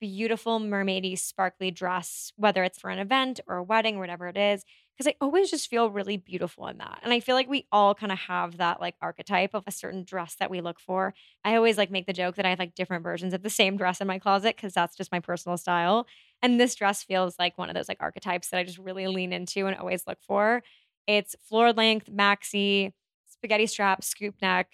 beautiful 0.00 0.58
mermaidy 0.58 1.16
sparkly 1.18 1.70
dress, 1.70 2.32
whether 2.36 2.64
it's 2.64 2.78
for 2.78 2.90
an 2.90 2.98
event 2.98 3.40
or 3.46 3.56
a 3.56 3.62
wedding 3.62 3.96
or 3.96 4.00
whatever 4.00 4.28
it 4.28 4.36
is, 4.36 4.64
because 4.96 5.06
I 5.06 5.14
always 5.20 5.50
just 5.50 5.70
feel 5.70 5.90
really 5.90 6.16
beautiful 6.16 6.66
in 6.66 6.78
that. 6.78 7.00
And 7.02 7.12
I 7.12 7.20
feel 7.20 7.36
like 7.36 7.48
we 7.48 7.66
all 7.70 7.94
kind 7.94 8.10
of 8.12 8.18
have 8.18 8.56
that 8.56 8.80
like 8.80 8.96
archetype 9.00 9.54
of 9.54 9.64
a 9.66 9.70
certain 9.72 10.02
dress 10.04 10.34
that 10.40 10.50
we 10.50 10.60
look 10.60 10.80
for. 10.80 11.14
I 11.44 11.54
always 11.54 11.78
like 11.78 11.90
make 11.90 12.06
the 12.06 12.12
joke 12.12 12.34
that 12.36 12.44
I 12.46 12.50
have 12.50 12.58
like 12.58 12.74
different 12.74 13.04
versions 13.04 13.32
of 13.32 13.42
the 13.42 13.50
same 13.50 13.76
dress 13.76 14.00
in 14.00 14.06
my 14.08 14.18
closet 14.18 14.56
because 14.56 14.74
that's 14.74 14.96
just 14.96 15.12
my 15.12 15.20
personal 15.20 15.56
style. 15.56 16.06
And 16.42 16.60
this 16.60 16.74
dress 16.74 17.02
feels 17.02 17.36
like 17.38 17.56
one 17.56 17.68
of 17.68 17.74
those 17.74 17.88
like 17.88 17.98
archetypes 18.00 18.48
that 18.48 18.58
I 18.58 18.64
just 18.64 18.78
really 18.78 19.06
lean 19.06 19.32
into 19.32 19.66
and 19.66 19.76
always 19.76 20.06
look 20.06 20.18
for. 20.20 20.62
It's 21.06 21.36
floor 21.48 21.72
length, 21.72 22.10
maxi, 22.10 22.92
spaghetti 23.26 23.66
strap, 23.66 24.02
scoop 24.04 24.34
neck, 24.42 24.68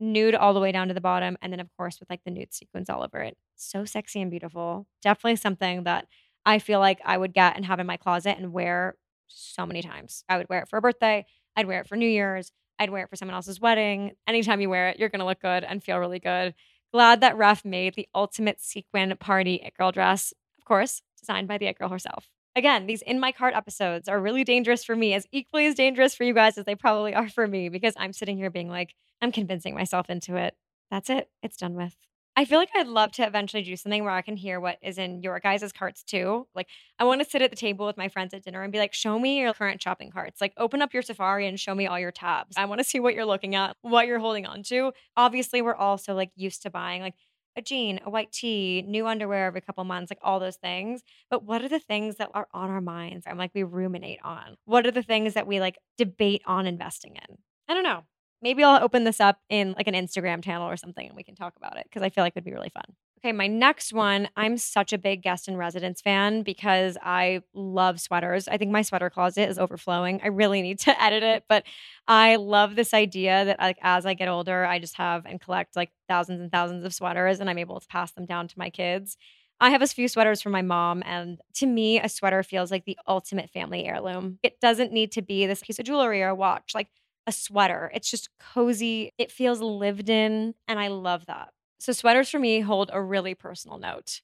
nude 0.00 0.34
all 0.34 0.52
the 0.52 0.60
way 0.60 0.72
down 0.72 0.88
to 0.88 0.94
the 0.94 1.00
bottom. 1.00 1.36
And 1.40 1.52
then, 1.52 1.60
of 1.60 1.68
course, 1.76 2.00
with 2.00 2.10
like 2.10 2.24
the 2.24 2.30
nude 2.30 2.52
sequins 2.52 2.90
all 2.90 3.02
over 3.02 3.18
it. 3.18 3.36
So 3.56 3.84
sexy 3.84 4.20
and 4.20 4.30
beautiful. 4.30 4.86
Definitely 5.00 5.36
something 5.36 5.84
that 5.84 6.06
I 6.44 6.58
feel 6.58 6.80
like 6.80 7.00
I 7.04 7.16
would 7.16 7.32
get 7.32 7.56
and 7.56 7.64
have 7.64 7.78
in 7.78 7.86
my 7.86 7.96
closet 7.96 8.36
and 8.36 8.52
wear 8.52 8.96
so 9.28 9.64
many 9.64 9.82
times. 9.82 10.24
I 10.28 10.38
would 10.38 10.48
wear 10.48 10.60
it 10.60 10.68
for 10.68 10.76
a 10.76 10.82
birthday. 10.82 11.24
I'd 11.56 11.66
wear 11.66 11.80
it 11.80 11.88
for 11.88 11.96
New 11.96 12.08
Year's. 12.08 12.50
I'd 12.78 12.90
wear 12.90 13.04
it 13.04 13.10
for 13.10 13.16
someone 13.16 13.34
else's 13.34 13.60
wedding. 13.60 14.12
Anytime 14.26 14.60
you 14.60 14.68
wear 14.68 14.88
it, 14.88 14.98
you're 14.98 15.08
going 15.08 15.20
to 15.20 15.26
look 15.26 15.40
good 15.40 15.62
and 15.62 15.82
feel 15.82 15.98
really 15.98 16.18
good. 16.18 16.54
Glad 16.92 17.20
that 17.20 17.36
Ref 17.36 17.64
made 17.64 17.94
the 17.94 18.08
ultimate 18.14 18.60
sequin 18.60 19.16
party 19.18 19.62
it 19.64 19.74
girl 19.74 19.92
dress, 19.92 20.32
of 20.58 20.64
course, 20.64 21.00
designed 21.22 21.48
by 21.48 21.58
the 21.58 21.66
it 21.66 21.78
girl 21.78 21.88
herself. 21.88 22.28
Again, 22.54 22.86
these 22.86 23.00
in 23.00 23.18
my 23.18 23.32
cart 23.32 23.54
episodes 23.54 24.08
are 24.08 24.20
really 24.20 24.44
dangerous 24.44 24.84
for 24.84 24.94
me, 24.94 25.14
as 25.14 25.26
equally 25.32 25.64
as 25.66 25.74
dangerous 25.74 26.14
for 26.14 26.24
you 26.24 26.34
guys 26.34 26.58
as 26.58 26.66
they 26.66 26.74
probably 26.74 27.14
are 27.14 27.30
for 27.30 27.46
me, 27.46 27.70
because 27.70 27.94
I'm 27.96 28.12
sitting 28.12 28.36
here 28.36 28.50
being 28.50 28.68
like, 28.68 28.94
I'm 29.22 29.32
convincing 29.32 29.74
myself 29.74 30.10
into 30.10 30.36
it. 30.36 30.54
That's 30.90 31.08
it. 31.08 31.30
It's 31.42 31.56
done 31.56 31.74
with. 31.74 31.96
I 32.34 32.46
feel 32.46 32.58
like 32.58 32.70
I'd 32.74 32.86
love 32.86 33.12
to 33.12 33.26
eventually 33.26 33.62
do 33.62 33.76
something 33.76 34.04
where 34.04 34.12
I 34.12 34.22
can 34.22 34.36
hear 34.36 34.58
what 34.58 34.78
is 34.80 34.96
in 34.96 35.22
your 35.22 35.38
guys' 35.38 35.70
carts 35.70 36.02
too. 36.02 36.46
Like, 36.54 36.66
I 36.98 37.04
want 37.04 37.22
to 37.22 37.28
sit 37.28 37.42
at 37.42 37.50
the 37.50 37.56
table 37.56 37.86
with 37.86 37.98
my 37.98 38.08
friends 38.08 38.32
at 38.32 38.42
dinner 38.42 38.62
and 38.62 38.72
be 38.72 38.78
like, 38.78 38.94
show 38.94 39.18
me 39.18 39.40
your 39.40 39.52
current 39.52 39.82
shopping 39.82 40.10
carts. 40.10 40.40
Like, 40.40 40.54
open 40.56 40.80
up 40.80 40.94
your 40.94 41.02
Safari 41.02 41.46
and 41.46 41.60
show 41.60 41.74
me 41.74 41.86
all 41.86 41.98
your 41.98 42.10
tabs. 42.10 42.56
I 42.56 42.64
want 42.64 42.78
to 42.80 42.84
see 42.84 43.00
what 43.00 43.14
you're 43.14 43.26
looking 43.26 43.54
at, 43.54 43.76
what 43.82 44.06
you're 44.06 44.18
holding 44.18 44.46
on 44.46 44.62
to. 44.64 44.92
Obviously, 45.14 45.60
we're 45.60 45.74
also 45.74 46.14
like 46.14 46.30
used 46.34 46.62
to 46.62 46.70
buying 46.70 47.02
like 47.02 47.14
a 47.56 47.62
jean, 47.62 48.00
a 48.04 48.10
white 48.10 48.32
tee, 48.32 48.84
new 48.86 49.06
underwear 49.06 49.46
every 49.46 49.60
couple 49.60 49.84
months, 49.84 50.10
like 50.10 50.18
all 50.22 50.40
those 50.40 50.56
things. 50.56 51.02
But 51.30 51.44
what 51.44 51.62
are 51.62 51.68
the 51.68 51.78
things 51.78 52.16
that 52.16 52.30
are 52.34 52.48
on 52.52 52.70
our 52.70 52.80
minds 52.80 53.26
I'm 53.26 53.38
like 53.38 53.52
we 53.54 53.62
ruminate 53.62 54.20
on? 54.24 54.56
What 54.64 54.86
are 54.86 54.90
the 54.90 55.02
things 55.02 55.34
that 55.34 55.46
we 55.46 55.60
like 55.60 55.78
debate 55.98 56.42
on 56.46 56.66
investing 56.66 57.16
in? 57.16 57.38
I 57.68 57.74
don't 57.74 57.84
know 57.84 58.04
maybe 58.42 58.64
I'll 58.64 58.82
open 58.82 59.04
this 59.04 59.20
up 59.20 59.38
in 59.48 59.72
like 59.72 59.86
an 59.86 59.94
Instagram 59.94 60.44
channel 60.44 60.68
or 60.68 60.76
something 60.76 61.06
and 61.06 61.16
we 61.16 61.22
can 61.22 61.36
talk 61.36 61.54
about 61.56 61.78
it 61.78 61.84
because 61.84 62.02
I 62.02 62.10
feel 62.10 62.24
like 62.24 62.32
it 62.32 62.36
would 62.36 62.44
be 62.44 62.52
really 62.52 62.70
fun. 62.74 62.84
Okay, 63.24 63.30
my 63.30 63.46
next 63.46 63.92
one, 63.92 64.28
I'm 64.36 64.58
such 64.58 64.92
a 64.92 64.98
big 64.98 65.22
guest 65.22 65.46
in 65.46 65.56
residence 65.56 66.00
fan 66.00 66.42
because 66.42 66.98
I 67.00 67.42
love 67.54 68.00
sweaters. 68.00 68.48
I 68.48 68.56
think 68.56 68.72
my 68.72 68.82
sweater 68.82 69.10
closet 69.10 69.48
is 69.48 69.60
overflowing. 69.60 70.20
I 70.24 70.26
really 70.26 70.60
need 70.60 70.80
to 70.80 71.00
edit 71.02 71.22
it, 71.22 71.44
but 71.48 71.62
I 72.08 72.34
love 72.36 72.74
this 72.74 72.92
idea 72.92 73.44
that 73.44 73.60
like 73.60 73.78
as 73.80 74.06
I 74.06 74.14
get 74.14 74.26
older, 74.26 74.64
I 74.64 74.80
just 74.80 74.96
have 74.96 75.24
and 75.24 75.40
collect 75.40 75.76
like 75.76 75.92
thousands 76.08 76.40
and 76.40 76.50
thousands 76.50 76.84
of 76.84 76.92
sweaters 76.92 77.38
and 77.38 77.48
I'm 77.48 77.58
able 77.58 77.78
to 77.78 77.86
pass 77.86 78.10
them 78.10 78.26
down 78.26 78.48
to 78.48 78.58
my 78.58 78.70
kids. 78.70 79.16
I 79.60 79.70
have 79.70 79.82
a 79.82 79.86
few 79.86 80.08
sweaters 80.08 80.42
from 80.42 80.50
my 80.50 80.62
mom, 80.62 81.04
and 81.06 81.40
to 81.54 81.66
me, 81.66 82.00
a 82.00 82.08
sweater 82.08 82.42
feels 82.42 82.72
like 82.72 82.84
the 82.84 82.98
ultimate 83.06 83.48
family 83.50 83.84
heirloom. 83.84 84.40
It 84.42 84.58
doesn't 84.60 84.92
need 84.92 85.12
to 85.12 85.22
be 85.22 85.46
this 85.46 85.60
piece 85.62 85.78
of 85.78 85.84
jewelry 85.84 86.20
or 86.24 86.30
a 86.30 86.34
watch. 86.34 86.72
Like 86.74 86.88
a 87.28 87.30
sweater. 87.30 87.88
It's 87.94 88.10
just 88.10 88.28
cozy. 88.40 89.12
It 89.18 89.30
feels 89.30 89.60
lived 89.60 90.08
in, 90.08 90.54
and 90.66 90.80
I 90.80 90.88
love 90.88 91.26
that. 91.26 91.50
So, 91.82 91.92
sweaters 91.92 92.30
for 92.30 92.38
me 92.38 92.60
hold 92.60 92.90
a 92.92 93.02
really 93.02 93.34
personal 93.34 93.76
note. 93.76 94.20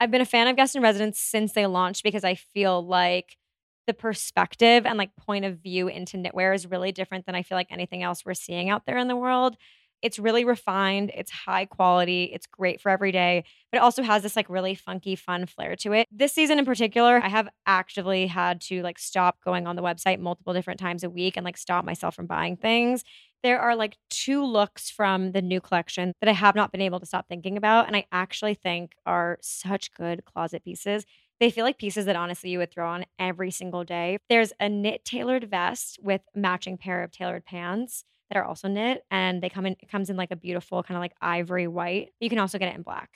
I've 0.00 0.10
been 0.10 0.20
a 0.20 0.26
fan 0.26 0.48
of 0.48 0.56
Guest 0.56 0.76
in 0.76 0.82
Residence 0.82 1.18
since 1.20 1.54
they 1.54 1.66
launched 1.66 2.02
because 2.04 2.24
I 2.24 2.34
feel 2.36 2.86
like 2.86 3.38
the 3.86 3.94
perspective 3.94 4.86
and 4.86 4.98
like 4.98 5.16
point 5.16 5.44
of 5.46 5.58
view 5.58 5.88
into 5.88 6.18
knitwear 6.18 6.54
is 6.54 6.66
really 6.66 6.92
different 6.92 7.26
than 7.26 7.34
I 7.34 7.42
feel 7.42 7.56
like 7.56 7.68
anything 7.70 8.02
else 8.02 8.24
we're 8.24 8.34
seeing 8.34 8.70
out 8.70 8.86
there 8.86 8.98
in 8.98 9.08
the 9.08 9.16
world. 9.16 9.56
It's 10.02 10.18
really 10.18 10.44
refined, 10.44 11.12
it's 11.14 11.30
high 11.30 11.66
quality, 11.66 12.24
it's 12.34 12.46
great 12.46 12.80
for 12.80 12.90
every 12.90 13.12
day, 13.12 13.44
but 13.72 13.78
it 13.78 13.82
also 13.82 14.02
has 14.02 14.22
this 14.22 14.36
like 14.36 14.50
really 14.50 14.74
funky, 14.74 15.16
fun 15.16 15.46
flair 15.46 15.76
to 15.76 15.92
it. 15.94 16.08
This 16.12 16.32
season 16.34 16.58
in 16.58 16.66
particular, 16.66 17.20
I 17.22 17.28
have 17.28 17.48
actively 17.66 18.26
had 18.26 18.60
to 18.62 18.82
like 18.82 18.98
stop 18.98 19.38
going 19.44 19.66
on 19.66 19.76
the 19.76 19.82
website 19.82 20.20
multiple 20.20 20.54
different 20.54 20.80
times 20.80 21.04
a 21.04 21.10
week 21.10 21.36
and 21.36 21.44
like 21.44 21.58
stop 21.58 21.84
myself 21.84 22.14
from 22.14 22.26
buying 22.26 22.56
things. 22.56 23.04
There 23.42 23.58
are 23.60 23.74
like 23.74 23.96
two 24.10 24.44
looks 24.44 24.90
from 24.90 25.32
the 25.32 25.40
new 25.42 25.60
collection 25.60 26.12
that 26.20 26.28
I 26.28 26.32
have 26.32 26.54
not 26.54 26.72
been 26.72 26.80
able 26.82 27.00
to 27.00 27.06
stop 27.06 27.26
thinking 27.28 27.56
about. 27.56 27.86
And 27.86 27.96
I 27.96 28.06
actually 28.12 28.54
think 28.54 28.92
are 29.06 29.38
such 29.40 29.92
good 29.94 30.24
closet 30.24 30.62
pieces. 30.64 31.06
They 31.38 31.50
feel 31.50 31.64
like 31.64 31.78
pieces 31.78 32.04
that 32.04 32.16
honestly 32.16 32.50
you 32.50 32.58
would 32.58 32.70
throw 32.70 32.88
on 32.88 33.06
every 33.18 33.50
single 33.50 33.82
day. 33.82 34.18
There's 34.28 34.52
a 34.60 34.68
knit 34.68 35.04
tailored 35.04 35.48
vest 35.48 35.98
with 36.02 36.20
matching 36.34 36.76
pair 36.76 37.02
of 37.02 37.12
tailored 37.12 37.46
pants 37.46 38.04
that 38.28 38.36
are 38.36 38.44
also 38.44 38.68
knit 38.68 39.04
and 39.10 39.42
they 39.42 39.48
come 39.48 39.66
in 39.66 39.74
it 39.80 39.88
comes 39.88 40.10
in 40.10 40.16
like 40.16 40.30
a 40.30 40.36
beautiful 40.36 40.82
kind 40.82 40.96
of 40.96 41.00
like 41.00 41.14
ivory 41.22 41.66
white. 41.66 42.10
You 42.20 42.28
can 42.28 42.38
also 42.38 42.58
get 42.58 42.68
it 42.68 42.76
in 42.76 42.82
black. 42.82 43.10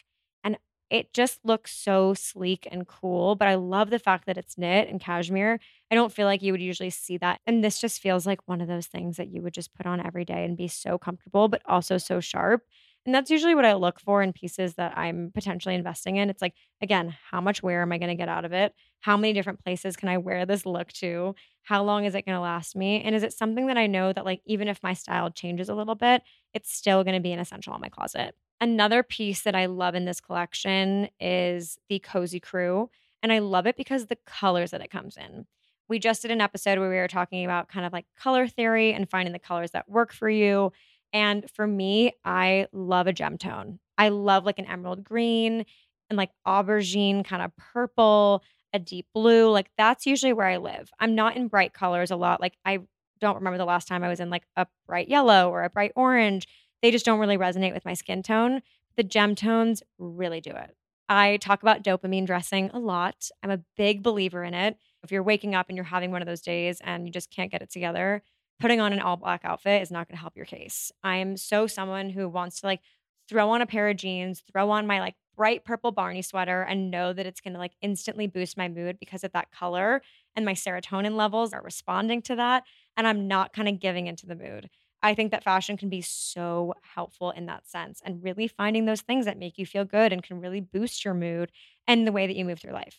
It 0.90 1.12
just 1.12 1.44
looks 1.44 1.74
so 1.74 2.14
sleek 2.14 2.68
and 2.70 2.86
cool, 2.86 3.34
but 3.34 3.48
I 3.48 3.54
love 3.56 3.90
the 3.90 3.98
fact 3.98 4.26
that 4.26 4.38
it's 4.38 4.56
knit 4.58 4.88
and 4.88 5.00
cashmere. 5.00 5.58
I 5.90 5.94
don't 5.94 6.12
feel 6.12 6.26
like 6.26 6.42
you 6.42 6.52
would 6.52 6.60
usually 6.62 6.90
see 6.90 7.16
that. 7.18 7.40
And 7.46 7.64
this 7.64 7.80
just 7.80 8.00
feels 8.00 8.26
like 8.26 8.46
one 8.46 8.60
of 8.60 8.68
those 8.68 8.86
things 8.86 9.16
that 9.16 9.28
you 9.28 9.42
would 9.42 9.54
just 9.54 9.74
put 9.74 9.86
on 9.86 10.04
every 10.04 10.24
day 10.24 10.44
and 10.44 10.56
be 10.56 10.68
so 10.68 10.98
comfortable, 10.98 11.48
but 11.48 11.62
also 11.66 11.98
so 11.98 12.20
sharp. 12.20 12.62
And 13.06 13.14
that's 13.14 13.30
usually 13.30 13.54
what 13.54 13.64
I 13.66 13.74
look 13.74 13.98
for 14.00 14.22
in 14.22 14.32
pieces 14.32 14.74
that 14.74 14.96
I'm 14.96 15.30
potentially 15.34 15.74
investing 15.74 16.16
in. 16.16 16.30
It's 16.30 16.40
like, 16.40 16.54
again, 16.80 17.14
how 17.30 17.40
much 17.40 17.62
wear 17.62 17.82
am 17.82 17.92
I 17.92 17.98
going 17.98 18.08
to 18.08 18.14
get 18.14 18.28
out 18.28 18.44
of 18.44 18.52
it? 18.52 18.72
How 19.00 19.16
many 19.16 19.32
different 19.34 19.62
places 19.62 19.96
can 19.96 20.08
I 20.08 20.18
wear 20.18 20.46
this 20.46 20.64
look 20.64 20.90
to? 20.94 21.34
How 21.62 21.82
long 21.82 22.04
is 22.04 22.14
it 22.14 22.24
going 22.24 22.36
to 22.36 22.40
last 22.40 22.76
me? 22.76 23.02
And 23.02 23.14
is 23.14 23.22
it 23.22 23.32
something 23.34 23.66
that 23.66 23.76
I 23.76 23.86
know 23.88 24.12
that, 24.12 24.24
like, 24.24 24.40
even 24.46 24.68
if 24.68 24.82
my 24.82 24.94
style 24.94 25.30
changes 25.30 25.68
a 25.68 25.74
little 25.74 25.94
bit, 25.96 26.22
it's 26.54 26.72
still 26.72 27.04
going 27.04 27.14
to 27.14 27.20
be 27.20 27.32
an 27.32 27.40
essential 27.40 27.74
in 27.74 27.80
my 27.80 27.88
closet? 27.90 28.34
Another 28.64 29.02
piece 29.02 29.42
that 29.42 29.54
I 29.54 29.66
love 29.66 29.94
in 29.94 30.06
this 30.06 30.22
collection 30.22 31.10
is 31.20 31.76
the 31.90 31.98
Cozy 31.98 32.40
Crew. 32.40 32.88
And 33.22 33.30
I 33.30 33.40
love 33.40 33.66
it 33.66 33.76
because 33.76 34.06
the 34.06 34.16
colors 34.24 34.70
that 34.70 34.80
it 34.80 34.90
comes 34.90 35.18
in. 35.18 35.44
We 35.86 35.98
just 35.98 36.22
did 36.22 36.30
an 36.30 36.40
episode 36.40 36.78
where 36.78 36.88
we 36.88 36.96
were 36.96 37.06
talking 37.06 37.44
about 37.44 37.68
kind 37.68 37.84
of 37.84 37.92
like 37.92 38.06
color 38.18 38.48
theory 38.48 38.94
and 38.94 39.06
finding 39.06 39.34
the 39.34 39.38
colors 39.38 39.72
that 39.72 39.86
work 39.86 40.14
for 40.14 40.30
you. 40.30 40.72
And 41.12 41.44
for 41.50 41.66
me, 41.66 42.14
I 42.24 42.68
love 42.72 43.06
a 43.06 43.12
gem 43.12 43.36
tone. 43.36 43.80
I 43.98 44.08
love 44.08 44.46
like 44.46 44.58
an 44.58 44.64
emerald 44.64 45.04
green 45.04 45.66
and 46.08 46.16
like 46.16 46.30
aubergine 46.46 47.22
kind 47.22 47.42
of 47.42 47.54
purple, 47.58 48.42
a 48.72 48.78
deep 48.78 49.08
blue. 49.12 49.50
Like 49.50 49.68
that's 49.76 50.06
usually 50.06 50.32
where 50.32 50.46
I 50.46 50.56
live. 50.56 50.90
I'm 50.98 51.14
not 51.14 51.36
in 51.36 51.48
bright 51.48 51.74
colors 51.74 52.10
a 52.10 52.16
lot. 52.16 52.40
Like 52.40 52.54
I 52.64 52.78
don't 53.20 53.36
remember 53.36 53.58
the 53.58 53.66
last 53.66 53.88
time 53.88 54.02
I 54.02 54.08
was 54.08 54.20
in 54.20 54.30
like 54.30 54.44
a 54.56 54.66
bright 54.86 55.08
yellow 55.08 55.50
or 55.50 55.64
a 55.64 55.70
bright 55.70 55.92
orange. 55.96 56.48
They 56.84 56.90
just 56.90 57.06
don't 57.06 57.18
really 57.18 57.38
resonate 57.38 57.72
with 57.72 57.86
my 57.86 57.94
skin 57.94 58.22
tone. 58.22 58.60
The 58.98 59.02
gem 59.02 59.34
tones 59.34 59.82
really 59.96 60.42
do 60.42 60.50
it. 60.50 60.76
I 61.08 61.38
talk 61.38 61.62
about 61.62 61.82
dopamine 61.82 62.26
dressing 62.26 62.68
a 62.74 62.78
lot. 62.78 63.30
I'm 63.42 63.50
a 63.50 63.64
big 63.74 64.02
believer 64.02 64.44
in 64.44 64.52
it. 64.52 64.76
If 65.02 65.10
you're 65.10 65.22
waking 65.22 65.54
up 65.54 65.70
and 65.70 65.76
you're 65.76 65.86
having 65.86 66.10
one 66.10 66.20
of 66.20 66.26
those 66.26 66.42
days 66.42 66.82
and 66.84 67.06
you 67.06 67.10
just 67.10 67.30
can't 67.30 67.50
get 67.50 67.62
it 67.62 67.70
together, 67.70 68.22
putting 68.60 68.82
on 68.82 68.92
an 68.92 69.00
all 69.00 69.16
black 69.16 69.46
outfit 69.46 69.80
is 69.80 69.90
not 69.90 70.08
going 70.08 70.18
to 70.18 70.20
help 70.20 70.36
your 70.36 70.44
case. 70.44 70.92
I'm 71.02 71.38
so 71.38 71.66
someone 71.66 72.10
who 72.10 72.28
wants 72.28 72.60
to 72.60 72.66
like 72.66 72.82
throw 73.30 73.48
on 73.48 73.62
a 73.62 73.66
pair 73.66 73.88
of 73.88 73.96
jeans, 73.96 74.42
throw 74.52 74.68
on 74.68 74.86
my 74.86 75.00
like 75.00 75.14
bright 75.34 75.64
purple 75.64 75.90
Barney 75.90 76.20
sweater 76.20 76.60
and 76.60 76.90
know 76.90 77.14
that 77.14 77.24
it's 77.24 77.40
going 77.40 77.54
to 77.54 77.58
like 77.58 77.72
instantly 77.80 78.26
boost 78.26 78.58
my 78.58 78.68
mood 78.68 78.98
because 79.00 79.24
of 79.24 79.32
that 79.32 79.50
color 79.50 80.02
and 80.36 80.44
my 80.44 80.52
serotonin 80.52 81.16
levels 81.16 81.54
are 81.54 81.62
responding 81.62 82.20
to 82.20 82.36
that 82.36 82.64
and 82.94 83.06
I'm 83.06 83.26
not 83.26 83.54
kind 83.54 83.70
of 83.70 83.80
giving 83.80 84.06
into 84.06 84.26
the 84.26 84.36
mood. 84.36 84.68
I 85.04 85.14
think 85.14 85.32
that 85.32 85.44
fashion 85.44 85.76
can 85.76 85.90
be 85.90 86.02
so 86.02 86.74
helpful 86.82 87.30
in 87.32 87.46
that 87.46 87.68
sense 87.68 88.02
and 88.04 88.24
really 88.24 88.48
finding 88.48 88.86
those 88.86 89.02
things 89.02 89.26
that 89.26 89.38
make 89.38 89.58
you 89.58 89.66
feel 89.66 89.84
good 89.84 90.12
and 90.12 90.22
can 90.22 90.40
really 90.40 90.60
boost 90.62 91.04
your 91.04 91.14
mood 91.14 91.52
and 91.86 92.06
the 92.06 92.12
way 92.12 92.26
that 92.26 92.36
you 92.36 92.44
move 92.46 92.60
through 92.60 92.72
life 92.74 92.98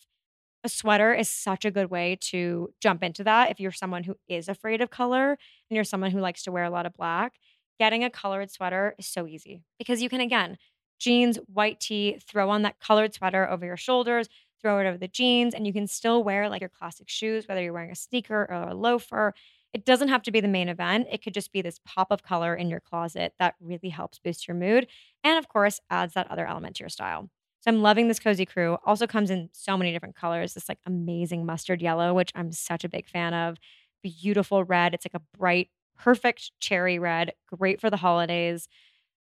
a 0.63 0.69
sweater 0.69 1.13
is 1.13 1.29
such 1.29 1.65
a 1.65 1.71
good 1.71 1.91
way 1.91 2.17
to 2.19 2.69
jump 2.81 3.03
into 3.03 3.23
that 3.23 3.51
if 3.51 3.59
you're 3.59 3.71
someone 3.71 4.03
who 4.03 4.15
is 4.27 4.49
afraid 4.49 4.81
of 4.81 4.89
color 4.89 5.31
and 5.31 5.75
you're 5.75 5.83
someone 5.83 6.11
who 6.11 6.19
likes 6.19 6.43
to 6.43 6.51
wear 6.51 6.63
a 6.63 6.71
lot 6.71 6.85
of 6.87 6.93
black. 6.93 7.35
Getting 7.79 8.03
a 8.03 8.09
colored 8.09 8.49
sweater 8.51 8.95
is 8.97 9.05
so 9.07 9.27
easy 9.27 9.61
because 9.77 10.01
you 10.01 10.09
can, 10.09 10.21
again, 10.21 10.57
jeans, 10.99 11.37
white 11.53 11.79
tee, 11.79 12.19
throw 12.25 12.49
on 12.49 12.63
that 12.63 12.79
colored 12.79 13.13
sweater 13.13 13.49
over 13.49 13.65
your 13.65 13.77
shoulders, 13.77 14.27
throw 14.61 14.79
it 14.79 14.87
over 14.87 14.97
the 14.97 15.07
jeans, 15.09 15.53
and 15.53 15.67
you 15.67 15.73
can 15.73 15.87
still 15.87 16.23
wear 16.23 16.49
like 16.49 16.61
your 16.61 16.69
classic 16.69 17.09
shoes, 17.09 17.47
whether 17.47 17.61
you're 17.61 17.73
wearing 17.73 17.91
a 17.91 17.95
sneaker 17.95 18.47
or 18.49 18.69
a 18.69 18.73
loafer. 18.73 19.33
It 19.75 19.83
doesn't 19.83 20.07
have 20.07 20.21
to 20.23 20.31
be 20.31 20.39
the 20.39 20.47
main 20.47 20.69
event. 20.69 21.07
It 21.11 21.21
could 21.21 21.33
just 21.33 21.51
be 21.51 21.61
this 21.61 21.81
pop 21.85 22.07
of 22.09 22.23
color 22.23 22.55
in 22.55 22.69
your 22.69 22.79
closet 22.79 23.33
that 23.39 23.55
really 23.59 23.89
helps 23.89 24.19
boost 24.19 24.47
your 24.47 24.55
mood. 24.55 24.87
And 25.21 25.37
of 25.37 25.49
course, 25.49 25.81
adds 25.89 26.13
that 26.13 26.31
other 26.31 26.47
element 26.47 26.77
to 26.77 26.83
your 26.83 26.89
style. 26.89 27.29
So 27.59 27.71
I'm 27.71 27.81
loving 27.81 28.07
this 28.07 28.17
cozy 28.17 28.45
crew. 28.45 28.77
Also 28.85 29.05
comes 29.05 29.29
in 29.29 29.49
so 29.51 29.75
many 29.75 29.91
different 29.91 30.15
colors. 30.15 30.53
This 30.53 30.69
like 30.69 30.79
amazing 30.85 31.45
mustard 31.45 31.81
yellow, 31.81 32.13
which 32.13 32.31
I'm 32.35 32.53
such 32.53 32.85
a 32.85 32.89
big 32.89 33.09
fan 33.09 33.33
of. 33.33 33.57
Beautiful 34.01 34.63
red. 34.63 34.93
It's 34.93 35.05
like 35.05 35.21
a 35.21 35.37
bright, 35.37 35.67
perfect 35.97 36.51
cherry 36.61 36.97
red. 36.97 37.33
Great 37.45 37.81
for 37.81 37.89
the 37.89 37.97
holidays. 37.97 38.69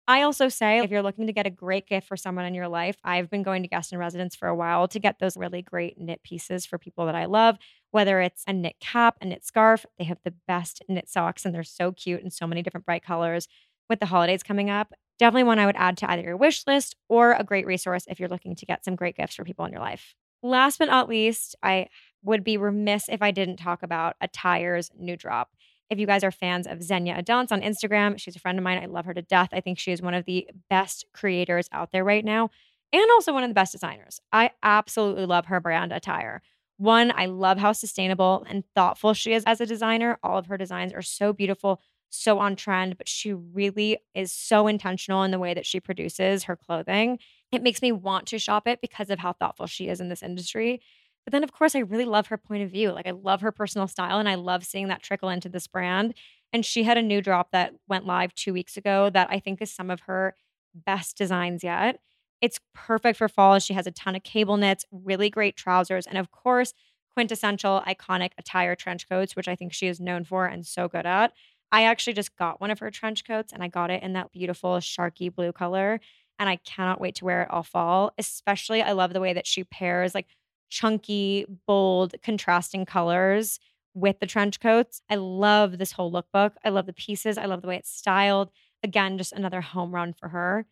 I 0.07 0.23
also 0.23 0.49
say 0.49 0.79
if 0.79 0.91
you're 0.91 1.03
looking 1.03 1.27
to 1.27 1.33
get 1.33 1.47
a 1.47 1.51
great 1.51 1.87
gift 1.87 2.07
for 2.07 2.17
someone 2.17 2.43
in 2.45 2.53
your 2.55 2.67
life, 2.67 2.97
I've 3.05 3.29
been 3.29 3.43
going 3.43 3.61
to 3.61 3.69
guest 3.69 3.93
in 3.93 3.99
residence 3.99 4.35
for 4.35 4.49
a 4.49 4.55
while 4.55 4.89
to 4.89 4.99
get 4.99 5.19
those 5.19 5.37
really 5.37 5.61
great 5.61 5.97
knit 5.97 6.21
pieces 6.23 6.65
for 6.65 6.77
people 6.77 7.05
that 7.05 7.15
I 7.15 7.25
love, 7.25 7.57
whether 7.91 8.19
it's 8.21 8.43
a 8.47 8.53
knit 8.53 8.79
cap, 8.79 9.17
a 9.21 9.25
knit 9.25 9.45
scarf. 9.45 9.85
They 9.97 10.05
have 10.05 10.19
the 10.23 10.33
best 10.47 10.81
knit 10.87 11.09
socks 11.09 11.45
and 11.45 11.53
they're 11.53 11.63
so 11.63 11.91
cute 11.91 12.21
in 12.21 12.31
so 12.31 12.47
many 12.47 12.61
different 12.61 12.85
bright 12.85 13.03
colors. 13.03 13.47
With 13.89 13.99
the 13.99 14.05
holidays 14.05 14.43
coming 14.43 14.69
up, 14.69 14.93
definitely 15.19 15.43
one 15.43 15.59
I 15.59 15.65
would 15.65 15.75
add 15.75 15.97
to 15.97 16.09
either 16.09 16.23
your 16.23 16.37
wish 16.37 16.65
list 16.65 16.95
or 17.09 17.33
a 17.33 17.43
great 17.43 17.65
resource 17.65 18.05
if 18.07 18.19
you're 18.19 18.29
looking 18.29 18.55
to 18.55 18.65
get 18.65 18.85
some 18.85 18.95
great 18.95 19.17
gifts 19.17 19.35
for 19.35 19.43
people 19.43 19.65
in 19.65 19.71
your 19.71 19.81
life. 19.81 20.15
Last 20.41 20.79
but 20.79 20.87
not 20.87 21.09
least, 21.09 21.55
I 21.61 21.87
would 22.23 22.43
be 22.43 22.57
remiss 22.57 23.09
if 23.09 23.21
I 23.21 23.31
didn't 23.31 23.57
talk 23.57 23.83
about 23.83 24.15
Attire's 24.21 24.89
new 24.97 25.17
drop. 25.17 25.51
If 25.89 25.99
you 25.99 26.07
guys 26.07 26.23
are 26.23 26.31
fans 26.31 26.67
of 26.67 26.81
Xenia 26.81 27.17
Adonts 27.17 27.51
on 27.51 27.61
Instagram, 27.61 28.17
she's 28.17 28.35
a 28.35 28.39
friend 28.39 28.57
of 28.57 28.63
mine. 28.63 28.81
I 28.81 28.85
love 28.85 29.05
her 29.05 29.13
to 29.13 29.21
death. 29.21 29.49
I 29.51 29.59
think 29.59 29.77
she 29.77 29.91
is 29.91 30.01
one 30.01 30.13
of 30.13 30.23
the 30.23 30.47
best 30.69 31.05
creators 31.13 31.67
out 31.73 31.91
there 31.91 32.05
right 32.05 32.23
now 32.23 32.49
and 32.93 33.11
also 33.11 33.33
one 33.33 33.43
of 33.43 33.49
the 33.49 33.55
best 33.55 33.71
designers. 33.71 34.19
I 34.31 34.51
absolutely 34.63 35.25
love 35.25 35.45
her 35.47 35.59
brand 35.59 35.91
Attire. 35.91 36.41
One, 36.81 37.13
I 37.15 37.27
love 37.27 37.59
how 37.59 37.73
sustainable 37.73 38.43
and 38.49 38.63
thoughtful 38.73 39.13
she 39.13 39.33
is 39.33 39.43
as 39.45 39.61
a 39.61 39.67
designer. 39.67 40.17
All 40.23 40.39
of 40.39 40.47
her 40.47 40.57
designs 40.57 40.93
are 40.93 41.03
so 41.03 41.31
beautiful, 41.31 41.79
so 42.09 42.39
on 42.39 42.55
trend, 42.55 42.97
but 42.97 43.07
she 43.07 43.33
really 43.33 43.99
is 44.15 44.31
so 44.31 44.65
intentional 44.65 45.21
in 45.21 45.29
the 45.29 45.37
way 45.37 45.53
that 45.53 45.67
she 45.67 45.79
produces 45.79 46.45
her 46.45 46.55
clothing. 46.55 47.19
It 47.51 47.61
makes 47.61 47.83
me 47.83 47.91
want 47.91 48.25
to 48.29 48.39
shop 48.39 48.67
it 48.67 48.81
because 48.81 49.11
of 49.11 49.19
how 49.19 49.33
thoughtful 49.33 49.67
she 49.67 49.89
is 49.89 50.01
in 50.01 50.09
this 50.09 50.23
industry. 50.23 50.81
But 51.23 51.33
then, 51.33 51.43
of 51.43 51.51
course, 51.51 51.75
I 51.75 51.79
really 51.81 52.05
love 52.05 52.25
her 52.27 52.37
point 52.37 52.63
of 52.63 52.71
view. 52.71 52.91
Like, 52.91 53.05
I 53.05 53.11
love 53.11 53.41
her 53.41 53.51
personal 53.51 53.87
style 53.87 54.17
and 54.17 54.27
I 54.27 54.33
love 54.33 54.65
seeing 54.65 54.87
that 54.87 55.03
trickle 55.03 55.29
into 55.29 55.49
this 55.49 55.67
brand. 55.67 56.15
And 56.51 56.65
she 56.65 56.81
had 56.81 56.97
a 56.97 57.03
new 57.03 57.21
drop 57.21 57.51
that 57.51 57.75
went 57.87 58.07
live 58.07 58.33
two 58.33 58.53
weeks 58.53 58.75
ago 58.75 59.11
that 59.11 59.27
I 59.29 59.39
think 59.39 59.61
is 59.61 59.71
some 59.71 59.91
of 59.91 59.99
her 60.01 60.35
best 60.73 61.15
designs 61.15 61.63
yet. 61.63 61.99
It's 62.41 62.59
perfect 62.73 63.17
for 63.17 63.27
fall. 63.29 63.59
She 63.59 63.73
has 63.73 63.87
a 63.87 63.91
ton 63.91 64.15
of 64.15 64.23
cable 64.23 64.57
knits, 64.57 64.85
really 64.91 65.29
great 65.29 65.55
trousers, 65.55 66.07
and 66.07 66.17
of 66.17 66.31
course, 66.31 66.73
quintessential 67.13 67.83
iconic 67.87 68.31
attire 68.37 68.75
trench 68.75 69.07
coats, 69.07 69.35
which 69.35 69.47
I 69.47 69.55
think 69.55 69.73
she 69.73 69.87
is 69.87 69.99
known 69.99 70.23
for 70.23 70.45
and 70.45 70.65
so 70.65 70.87
good 70.87 71.05
at. 71.05 71.33
I 71.71 71.83
actually 71.83 72.13
just 72.13 72.35
got 72.37 72.59
one 72.59 72.71
of 72.71 72.79
her 72.79 72.89
trench 72.91 73.25
coats 73.25 73.53
and 73.53 73.63
I 73.63 73.67
got 73.67 73.91
it 73.91 74.01
in 74.03 74.13
that 74.13 74.31
beautiful 74.31 74.77
sharky 74.77 75.33
blue 75.33 75.51
color. 75.51 75.99
And 76.39 76.49
I 76.49 76.55
cannot 76.57 76.99
wait 76.99 77.15
to 77.15 77.25
wear 77.25 77.43
it 77.43 77.51
all 77.51 77.63
fall. 77.63 78.13
Especially, 78.17 78.81
I 78.81 78.93
love 78.93 79.13
the 79.13 79.19
way 79.19 79.33
that 79.33 79.45
she 79.45 79.63
pairs 79.63 80.15
like 80.15 80.27
chunky, 80.69 81.45
bold, 81.67 82.15
contrasting 82.23 82.85
colors 82.85 83.59
with 83.93 84.19
the 84.19 84.25
trench 84.25 84.59
coats. 84.59 85.01
I 85.09 85.15
love 85.15 85.77
this 85.77 85.91
whole 85.91 86.11
lookbook. 86.11 86.53
I 86.63 86.69
love 86.69 86.87
the 86.87 86.93
pieces. 86.93 87.37
I 87.37 87.45
love 87.45 87.61
the 87.61 87.67
way 87.67 87.75
it's 87.77 87.91
styled. 87.95 88.49
Again, 88.83 89.17
just 89.17 89.33
another 89.33 89.61
home 89.61 89.93
run 89.93 90.13
for 90.13 90.29
her. 90.29 90.65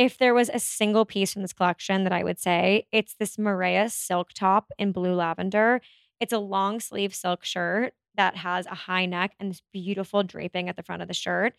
If 0.00 0.16
there 0.16 0.32
was 0.32 0.48
a 0.48 0.58
single 0.58 1.04
piece 1.04 1.30
from 1.30 1.42
this 1.42 1.52
collection 1.52 2.04
that 2.04 2.12
I 2.12 2.24
would 2.24 2.38
say, 2.38 2.86
it's 2.90 3.16
this 3.16 3.36
Maria 3.36 3.90
silk 3.90 4.32
top 4.32 4.70
in 4.78 4.92
blue 4.92 5.12
lavender. 5.12 5.82
It's 6.20 6.32
a 6.32 6.38
long 6.38 6.80
sleeve 6.80 7.14
silk 7.14 7.44
shirt 7.44 7.92
that 8.14 8.36
has 8.36 8.64
a 8.64 8.74
high 8.74 9.04
neck 9.04 9.34
and 9.38 9.50
this 9.50 9.60
beautiful 9.74 10.22
draping 10.22 10.70
at 10.70 10.76
the 10.76 10.82
front 10.82 11.02
of 11.02 11.08
the 11.08 11.12
shirt. 11.12 11.52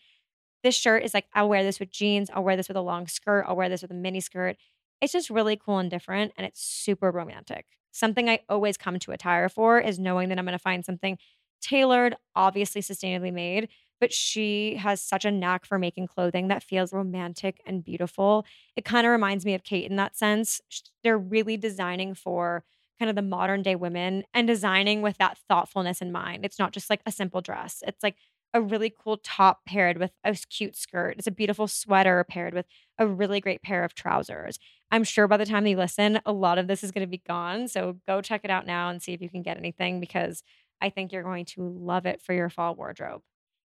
This 0.64 0.74
shirt 0.74 1.04
is 1.04 1.14
like, 1.14 1.26
I'll 1.32 1.48
wear 1.48 1.62
this 1.62 1.78
with 1.78 1.92
jeans. 1.92 2.30
I'll 2.34 2.42
wear 2.42 2.56
this 2.56 2.66
with 2.66 2.76
a 2.76 2.80
long 2.80 3.06
skirt. 3.06 3.44
I'll 3.46 3.54
wear 3.54 3.68
this 3.68 3.82
with 3.82 3.92
a 3.92 3.94
mini 3.94 4.18
skirt. 4.20 4.56
It's 5.00 5.12
just 5.12 5.30
really 5.30 5.54
cool 5.56 5.78
and 5.78 5.88
different, 5.88 6.32
and 6.36 6.44
it's 6.44 6.60
super 6.60 7.12
romantic 7.12 7.66
something 7.92 8.28
I 8.28 8.40
always 8.48 8.76
come 8.76 8.98
to 8.98 9.12
attire 9.12 9.48
for 9.48 9.78
is 9.78 9.98
knowing 9.98 10.30
that 10.30 10.38
I'm 10.38 10.46
to 10.46 10.58
find 10.58 10.84
something 10.84 11.18
tailored, 11.62 12.16
obviously 12.34 12.82
sustainably 12.82 13.32
made, 13.32 13.68
but 14.00 14.12
she 14.12 14.76
has 14.76 15.00
such 15.00 15.24
a 15.24 15.30
knack 15.30 15.64
for 15.64 15.78
making 15.78 16.08
clothing 16.08 16.48
that 16.48 16.62
feels 16.62 16.92
romantic 16.92 17.60
and 17.64 17.84
beautiful. 17.84 18.44
It 18.76 18.84
kind 18.84 19.06
of 19.06 19.12
reminds 19.12 19.44
me 19.44 19.54
of 19.54 19.62
Khaite 19.62 19.88
in 19.88 19.96
that 19.96 20.16
sense. 20.16 20.60
They're 21.04 21.16
really 21.18 21.56
designing 21.56 22.14
for 22.14 22.64
kind 22.98 23.08
of 23.08 23.16
the 23.16 23.22
modern 23.22 23.62
day 23.62 23.74
women 23.74 24.24
and 24.34 24.46
designing 24.46 25.02
with 25.02 25.18
that 25.18 25.38
thoughtfulness 25.48 26.02
in 26.02 26.12
mind. 26.12 26.44
It's 26.44 26.58
not 26.58 26.72
just 26.72 26.90
like 26.90 27.00
a 27.06 27.12
simple 27.12 27.40
dress. 27.40 27.82
It's 27.86 28.02
like 28.02 28.16
a 28.54 28.60
really 28.60 28.92
cool 28.96 29.16
top 29.16 29.64
paired 29.64 29.98
with 29.98 30.12
a 30.24 30.36
cute 30.50 30.76
skirt. 30.76 31.16
It's 31.18 31.26
a 31.26 31.32
beautiful 31.32 31.66
sweater 31.66 32.24
paired 32.28 32.54
with 32.54 32.66
a 32.98 33.06
really 33.06 33.40
great 33.40 33.62
pair 33.62 33.82
of 33.82 33.94
trousers. 33.94 34.58
I'm 34.90 35.04
sure 35.04 35.26
by 35.26 35.38
the 35.38 35.46
time 35.46 35.66
you 35.66 35.76
listen, 35.76 36.20
a 36.26 36.32
lot 36.32 36.58
of 36.58 36.66
this 36.66 36.84
is 36.84 36.90
going 36.90 37.06
to 37.06 37.10
be 37.10 37.22
gone. 37.26 37.66
So 37.68 37.98
go 38.06 38.20
check 38.20 38.42
it 38.44 38.50
out 38.50 38.66
now 38.66 38.90
and 38.90 39.00
see 39.00 39.12
if 39.14 39.22
you 39.22 39.30
can 39.30 39.42
get 39.42 39.56
anything 39.56 40.00
because 40.00 40.42
I 40.82 40.90
think 40.90 41.12
you're 41.12 41.22
going 41.22 41.46
to 41.46 41.62
love 41.62 42.04
it 42.04 42.20
for 42.20 42.34
your 42.34 42.50
fall 42.50 42.74
wardrobe. 42.74 43.22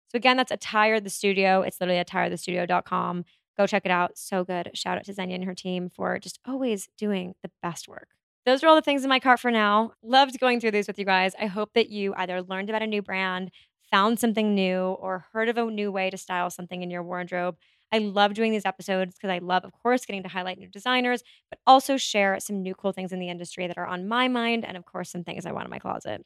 So 0.08 0.16
again, 0.16 0.36
that's 0.38 0.52
Attire 0.52 1.00
the 1.00 1.10
Studio. 1.10 1.62
It's 1.62 1.80
literally 1.80 2.02
attirethestudio.com. 2.02 3.24
Go 3.58 3.66
check 3.66 3.82
it 3.84 3.90
out. 3.90 4.16
So 4.16 4.44
good. 4.44 4.70
Shout 4.74 4.96
out 4.96 5.04
to 5.04 5.12
Xenia 5.12 5.34
and 5.34 5.44
her 5.44 5.54
team 5.54 5.90
for 5.90 6.18
just 6.18 6.38
always 6.46 6.88
doing 6.96 7.34
the 7.42 7.50
best 7.62 7.88
work. 7.88 8.08
Those 8.46 8.62
are 8.62 8.68
all 8.68 8.76
the 8.76 8.82
things 8.82 9.02
in 9.02 9.10
my 9.10 9.20
cart 9.20 9.40
for 9.40 9.50
now. 9.50 9.92
Loved 10.02 10.38
going 10.40 10.60
through 10.60 10.70
these 10.70 10.86
with 10.86 10.98
you 10.98 11.04
guys. 11.04 11.34
I 11.38 11.46
hope 11.46 11.74
that 11.74 11.90
you 11.90 12.14
either 12.16 12.40
learned 12.40 12.70
about 12.70 12.82
a 12.82 12.86
new 12.86 13.02
brand, 13.02 13.50
found 13.90 14.18
something 14.18 14.54
new, 14.54 14.78
or 14.78 15.26
heard 15.32 15.48
of 15.48 15.58
a 15.58 15.64
new 15.64 15.92
way 15.92 16.08
to 16.08 16.16
style 16.16 16.48
something 16.48 16.82
in 16.82 16.90
your 16.90 17.02
wardrobe. 17.02 17.56
I 17.92 17.98
love 17.98 18.34
doing 18.34 18.52
these 18.52 18.64
episodes 18.64 19.14
because 19.14 19.30
I 19.30 19.38
love, 19.38 19.64
of 19.64 19.72
course, 19.72 20.06
getting 20.06 20.22
to 20.22 20.28
highlight 20.28 20.58
new 20.58 20.68
designers, 20.68 21.22
but 21.50 21.58
also 21.66 21.96
share 21.96 22.38
some 22.40 22.62
new 22.62 22.74
cool 22.74 22.92
things 22.92 23.12
in 23.12 23.18
the 23.18 23.28
industry 23.28 23.66
that 23.66 23.78
are 23.78 23.86
on 23.86 24.08
my 24.08 24.28
mind 24.28 24.64
and, 24.64 24.76
of 24.76 24.84
course, 24.84 25.10
some 25.10 25.24
things 25.24 25.44
I 25.44 25.52
want 25.52 25.66
in 25.66 25.70
my 25.70 25.78
closet. 25.78 26.24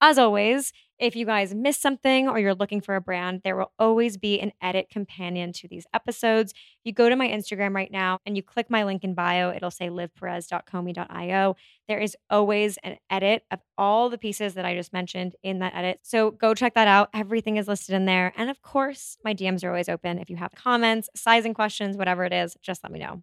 As 0.00 0.18
always, 0.18 0.72
if 0.98 1.16
you 1.16 1.24
guys 1.24 1.54
miss 1.54 1.78
something 1.78 2.28
or 2.28 2.38
you're 2.38 2.54
looking 2.54 2.80
for 2.80 2.94
a 2.94 3.00
brand, 3.00 3.40
there 3.42 3.56
will 3.56 3.72
always 3.78 4.16
be 4.16 4.38
an 4.40 4.52
edit 4.62 4.88
companion 4.90 5.52
to 5.54 5.68
these 5.68 5.86
episodes. 5.94 6.52
You 6.84 6.92
go 6.92 7.08
to 7.08 7.16
my 7.16 7.28
Instagram 7.28 7.74
right 7.74 7.90
now 7.90 8.18
and 8.26 8.36
you 8.36 8.42
click 8.42 8.70
my 8.70 8.84
link 8.84 9.02
in 9.02 9.14
bio, 9.14 9.50
it'll 9.50 9.70
say 9.70 9.88
livvperez.komi.io. 9.88 11.56
There 11.88 11.98
is 11.98 12.16
always 12.28 12.78
an 12.82 12.96
edit 13.08 13.44
of 13.50 13.60
all 13.76 14.10
the 14.10 14.18
pieces 14.18 14.54
that 14.54 14.64
I 14.64 14.74
just 14.74 14.92
mentioned 14.92 15.36
in 15.42 15.58
that 15.60 15.74
edit. 15.74 16.00
So 16.02 16.30
go 16.30 16.54
check 16.54 16.74
that 16.74 16.88
out. 16.88 17.08
Everything 17.14 17.56
is 17.56 17.66
listed 17.68 17.94
in 17.94 18.04
there. 18.04 18.32
And 18.36 18.50
of 18.50 18.62
course, 18.62 19.16
my 19.24 19.34
DMs 19.34 19.64
are 19.64 19.68
always 19.68 19.88
open. 19.88 20.18
If 20.18 20.30
you 20.30 20.36
have 20.36 20.52
comments, 20.54 21.08
sizing 21.16 21.54
questions, 21.54 21.96
whatever 21.96 22.24
it 22.24 22.32
is, 22.32 22.56
just 22.62 22.82
let 22.84 22.92
me 22.92 23.00
know. 23.00 23.22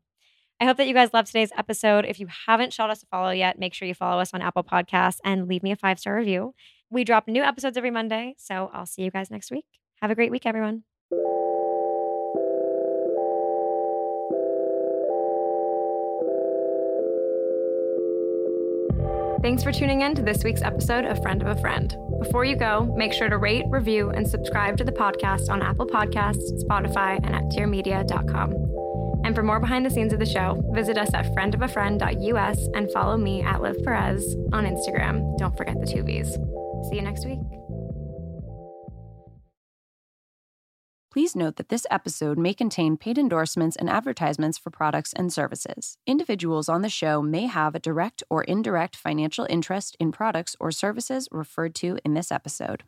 I 0.59 0.65
hope 0.65 0.77
that 0.77 0.87
you 0.87 0.93
guys 0.93 1.13
loved 1.13 1.27
today's 1.27 1.51
episode. 1.55 2.05
If 2.05 2.19
you 2.19 2.27
haven't 2.47 2.73
shot 2.73 2.89
us 2.89 3.03
a 3.03 3.05
follow 3.07 3.29
yet, 3.29 3.59
make 3.59 3.73
sure 3.73 3.87
you 3.87 3.93
follow 3.93 4.19
us 4.19 4.33
on 4.33 4.41
Apple 4.41 4.63
Podcasts 4.63 5.19
and 5.23 5.47
leave 5.47 5.61
me 5.61 5.71
a 5.71 5.75
five 5.75 5.99
star 5.99 6.15
review. 6.15 6.55
We 6.89 7.03
drop 7.03 7.27
new 7.27 7.43
episodes 7.43 7.77
every 7.77 7.91
Monday, 7.91 8.35
so 8.37 8.71
I'll 8.73 8.85
see 8.85 9.03
you 9.03 9.11
guys 9.11 9.29
next 9.29 9.51
week. 9.51 9.65
Have 10.01 10.09
a 10.09 10.15
great 10.15 10.31
week, 10.31 10.45
everyone. 10.45 10.83
Thanks 19.43 19.63
for 19.63 19.71
tuning 19.71 20.01
in 20.01 20.15
to 20.15 20.23
this 20.23 20.43
week's 20.43 20.63
episode 20.63 21.05
of 21.05 21.21
Friend 21.21 21.41
of 21.43 21.55
a 21.55 21.61
Friend. 21.61 21.95
Before 22.19 22.43
you 22.43 22.55
go, 22.55 22.91
make 22.97 23.13
sure 23.13 23.29
to 23.29 23.37
rate, 23.37 23.65
review, 23.69 24.09
and 24.09 24.27
subscribe 24.27 24.77
to 24.77 24.83
the 24.83 24.91
podcast 24.91 25.49
on 25.49 25.61
Apple 25.61 25.85
Podcasts, 25.85 26.51
Spotify, 26.63 27.19
and 27.23 27.35
at 27.35 27.43
dearmedia.com. 27.43 28.76
And 29.27 29.35
for 29.35 29.43
more 29.43 29.59
behind 29.59 29.85
the 29.85 29.89
scenes 29.89 30.13
of 30.13 30.19
the 30.19 30.25
show, 30.25 30.63
visit 30.73 30.97
us 30.97 31.13
at 31.13 31.25
friendofafriend.us 31.35 32.69
and 32.73 32.89
follow 32.93 33.17
me 33.17 33.41
at 33.41 33.61
Liv 33.61 33.75
Perez 33.83 34.37
on 34.53 34.63
Instagram. 34.65 35.37
Don't 35.37 35.57
forget 35.57 35.77
the 35.81 35.85
two 35.85 36.01
V's. 36.01 36.35
See 36.89 36.95
you 36.95 37.01
next 37.01 37.25
week. 37.25 37.39
Please 41.11 41.35
note 41.35 41.57
that 41.57 41.67
this 41.67 41.85
episode 41.91 42.37
may 42.37 42.53
contain 42.53 42.95
paid 42.95 43.17
endorsements 43.17 43.75
and 43.75 43.89
advertisements 43.89 44.57
for 44.57 44.69
products 44.69 45.11
and 45.11 45.33
services. 45.33 45.97
Individuals 46.07 46.69
on 46.69 46.81
the 46.81 46.87
show 46.87 47.21
may 47.21 47.47
have 47.47 47.75
a 47.75 47.79
direct 47.79 48.23
or 48.29 48.45
indirect 48.45 48.95
financial 48.95 49.45
interest 49.49 49.97
in 49.99 50.13
products 50.13 50.55
or 50.57 50.71
services 50.71 51.27
referred 51.33 51.75
to 51.75 51.99
in 52.05 52.13
this 52.13 52.31
episode. 52.31 52.85